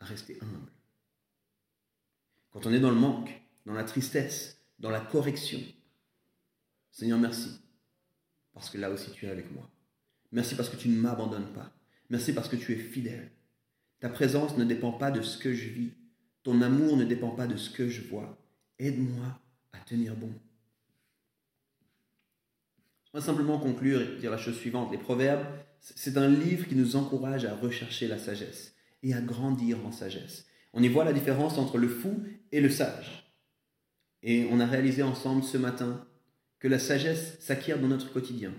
à 0.01 0.07
rester 0.07 0.39
humble. 0.41 0.73
Quand 2.51 2.67
on 2.67 2.73
est 2.73 2.81
dans 2.81 2.91
le 2.91 2.97
manque, 2.97 3.43
dans 3.67 3.75
la 3.75 3.85
tristesse, 3.85 4.61
dans 4.79 4.91
la 4.91 5.01
correction, 5.01 5.61
Seigneur, 6.91 7.19
merci, 7.19 7.61
parce 8.53 8.71
que 8.71 8.79
là 8.79 8.91
aussi 8.91 9.11
tu 9.11 9.27
es 9.27 9.29
avec 9.29 9.51
moi. 9.53 9.69
Merci 10.31 10.55
parce 10.55 10.69
que 10.69 10.77
tu 10.77 10.89
ne 10.89 10.97
m'abandonnes 10.97 11.53
pas. 11.53 11.73
Merci 12.11 12.33
parce 12.33 12.49
que 12.49 12.57
tu 12.57 12.73
es 12.73 12.77
fidèle. 12.77 13.33
Ta 14.01 14.09
présence 14.09 14.57
ne 14.57 14.65
dépend 14.65 14.93
pas 14.93 15.11
de 15.11 15.23
ce 15.23 15.39
que 15.39 15.53
je 15.53 15.69
vis. 15.69 15.93
Ton 16.43 16.61
amour 16.63 16.97
ne 16.97 17.05
dépend 17.05 17.31
pas 17.31 17.47
de 17.47 17.57
ce 17.57 17.71
que 17.71 17.89
je 17.89 18.03
vois. 18.03 18.39
Aide-moi 18.79 19.41
à 19.73 19.79
tenir 19.81 20.15
bon. 20.17 20.33
Vais 23.15 23.21
simplement 23.21 23.61
conclure 23.61 24.03
et 24.03 24.17
dire 24.17 24.33
la 24.33 24.39
chose 24.39 24.59
suivante. 24.59 24.91
Les 24.91 24.99
Proverbes, 24.99 25.47
c'est 25.79 26.17
un 26.17 26.29
livre 26.29 26.67
qui 26.67 26.75
nous 26.75 26.97
encourage 26.97 27.45
à 27.45 27.55
rechercher 27.55 28.09
la 28.09 28.19
sagesse 28.19 28.75
et 29.05 29.15
à 29.15 29.21
grandir 29.21 29.87
en 29.87 29.93
sagesse. 29.93 30.47
On 30.73 30.83
y 30.83 30.89
voit 30.89 31.05
la 31.05 31.13
différence 31.13 31.57
entre 31.57 31.79
le 31.79 31.87
fou 31.87 32.25
et 32.51 32.61
le 32.61 32.69
sage. 32.69 33.33
Et 34.25 34.49
on 34.51 34.59
a 34.59 34.67
réalisé 34.67 35.05
ensemble 35.05 35.45
ce 35.45 35.57
matin 35.57 36.05
que 36.59 36.67
la 36.67 36.81
sagesse 36.81 37.39
s'acquiert 37.39 37.79
dans 37.79 37.87
notre 37.87 38.13
quotidien, 38.13 38.53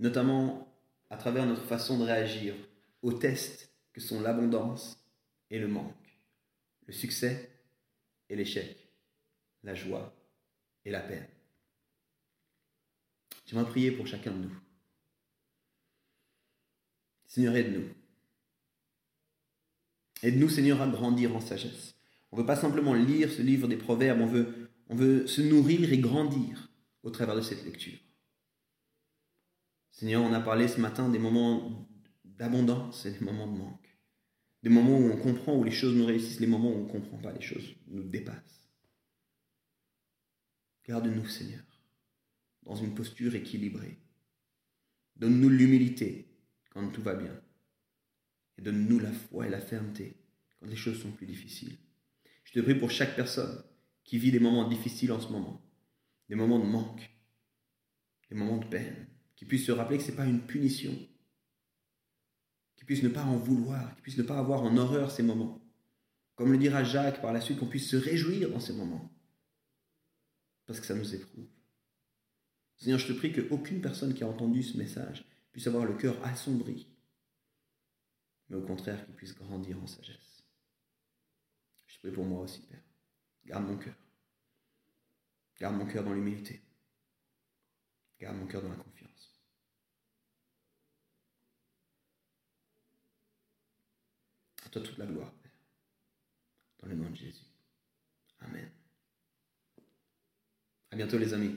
notamment 0.00 0.74
à 1.08 1.16
travers 1.16 1.46
notre 1.46 1.62
façon 1.62 1.98
de 1.98 2.04
réagir 2.04 2.54
aux 3.02 3.12
tests 3.12 3.72
que 3.92 4.00
sont 4.00 4.20
l'abondance 4.20 5.04
et 5.50 5.60
le 5.60 5.68
manque, 5.68 6.18
le 6.86 6.92
succès 6.92 7.48
et 8.28 8.34
l'échec, 8.34 8.76
la 9.62 9.76
joie 9.76 10.12
et 10.84 10.90
la 10.90 11.00
peine. 11.00 11.26
J'aimerais 13.48 13.66
prier 13.66 13.90
pour 13.90 14.06
chacun 14.06 14.30
de 14.30 14.42
nous. 14.42 14.60
Seigneur, 17.26 17.56
aide-nous. 17.56 17.88
Aide-nous, 20.22 20.50
Seigneur, 20.50 20.82
à 20.82 20.86
grandir 20.86 21.34
en 21.34 21.40
sagesse. 21.40 21.94
On 22.30 22.36
ne 22.36 22.42
veut 22.42 22.46
pas 22.46 22.56
simplement 22.56 22.92
lire 22.92 23.32
ce 23.32 23.40
livre 23.40 23.66
des 23.66 23.78
Proverbes, 23.78 24.20
on 24.20 24.26
veut, 24.26 24.68
on 24.88 24.96
veut 24.96 25.26
se 25.26 25.40
nourrir 25.40 25.90
et 25.90 25.98
grandir 25.98 26.70
au 27.02 27.10
travers 27.10 27.36
de 27.36 27.40
cette 27.40 27.64
lecture. 27.64 27.98
Seigneur, 29.92 30.22
on 30.22 30.34
a 30.34 30.40
parlé 30.40 30.68
ce 30.68 30.78
matin 30.78 31.08
des 31.08 31.18
moments 31.18 31.88
d'abondance 32.24 33.06
et 33.06 33.12
des 33.12 33.24
moments 33.24 33.50
de 33.50 33.56
manque. 33.56 33.98
Des 34.62 34.70
moments 34.70 34.98
où 34.98 35.10
on 35.10 35.16
comprend, 35.16 35.56
où 35.56 35.64
les 35.64 35.70
choses 35.70 35.94
nous 35.94 36.04
réussissent, 36.04 36.40
les 36.40 36.46
moments 36.46 36.70
où 36.70 36.80
on 36.80 36.84
ne 36.84 36.90
comprend 36.90 37.16
pas, 37.16 37.32
les 37.32 37.40
choses 37.40 37.74
nous 37.86 38.02
dépassent. 38.02 38.68
Garde-nous, 40.86 41.26
Seigneur, 41.26 41.62
dans 42.68 42.76
une 42.76 42.94
posture 42.94 43.34
équilibrée. 43.34 43.98
Donne-nous 45.16 45.48
l'humilité 45.48 46.28
quand 46.70 46.86
tout 46.90 47.02
va 47.02 47.14
bien 47.14 47.34
et 48.58 48.62
donne-nous 48.62 48.98
la 49.00 49.10
foi 49.10 49.46
et 49.46 49.50
la 49.50 49.60
fermeté 49.60 50.22
quand 50.60 50.66
les 50.66 50.76
choses 50.76 51.00
sont 51.00 51.10
plus 51.10 51.26
difficiles. 51.26 51.76
Je 52.44 52.52
te 52.52 52.60
prie 52.60 52.74
pour 52.74 52.90
chaque 52.90 53.16
personne 53.16 53.64
qui 54.04 54.18
vit 54.18 54.30
des 54.30 54.38
moments 54.38 54.68
difficiles 54.68 55.12
en 55.12 55.20
ce 55.20 55.32
moment, 55.32 55.62
des 56.28 56.34
moments 56.34 56.58
de 56.58 56.66
manque, 56.66 57.10
des 58.28 58.36
moments 58.36 58.58
de 58.58 58.66
peine, 58.66 59.08
qui 59.34 59.46
puisse 59.46 59.64
se 59.64 59.72
rappeler 59.72 59.96
que 59.96 60.04
ce 60.04 60.10
n'est 60.10 60.16
pas 60.16 60.26
une 60.26 60.46
punition, 60.46 60.94
qui 62.76 62.84
puisse 62.84 63.02
ne 63.02 63.08
pas 63.08 63.24
en 63.24 63.36
vouloir, 63.36 63.94
qui 63.96 64.02
puisse 64.02 64.18
ne 64.18 64.22
pas 64.22 64.38
avoir 64.38 64.62
en 64.62 64.76
horreur 64.76 65.10
ces 65.10 65.22
moments. 65.22 65.64
Comme 66.34 66.52
le 66.52 66.58
dira 66.58 66.84
Jacques 66.84 67.22
par 67.22 67.32
la 67.32 67.40
suite, 67.40 67.58
qu'on 67.58 67.66
puisse 67.66 67.88
se 67.88 67.96
réjouir 67.96 68.50
dans 68.50 68.60
ces 68.60 68.74
moments, 68.74 69.10
parce 70.66 70.80
que 70.80 70.86
ça 70.86 70.94
nous 70.94 71.14
éprouve. 71.14 71.48
Seigneur, 72.78 72.98
je 72.98 73.08
te 73.08 73.12
prie 73.12 73.32
qu'aucune 73.32 73.80
personne 73.80 74.14
qui 74.14 74.24
a 74.24 74.28
entendu 74.28 74.62
ce 74.62 74.78
message 74.78 75.24
puisse 75.52 75.66
avoir 75.66 75.84
le 75.84 75.94
cœur 75.94 76.16
assombri 76.24 76.88
mais 78.48 78.56
au 78.56 78.62
contraire 78.62 79.04
qu'il 79.04 79.14
puisse 79.14 79.34
grandir 79.34 79.80
en 79.82 79.86
sagesse. 79.86 80.44
Je 81.86 81.98
prie 81.98 82.10
pour 82.10 82.24
moi 82.24 82.42
aussi, 82.42 82.62
Père. 82.62 82.82
Garde 83.44 83.64
mon 83.64 83.76
cœur. 83.76 83.94
Garde 85.58 85.76
mon 85.76 85.86
cœur 85.86 86.04
dans 86.04 86.14
l'humilité. 86.14 86.62
Garde 88.20 88.36
mon 88.36 88.46
cœur 88.46 88.62
dans 88.62 88.70
la 88.70 88.76
confiance. 88.76 89.34
À 94.64 94.68
toi 94.70 94.82
toute 94.82 94.98
la 94.98 95.06
gloire, 95.06 95.32
Père. 95.34 95.52
Dans 96.80 96.88
le 96.88 96.94
nom 96.94 97.10
de 97.10 97.16
Jésus. 97.16 97.44
Amen. 98.40 98.70
À 100.90 100.96
bientôt 100.96 101.18
les 101.18 101.34
amis. 101.34 101.56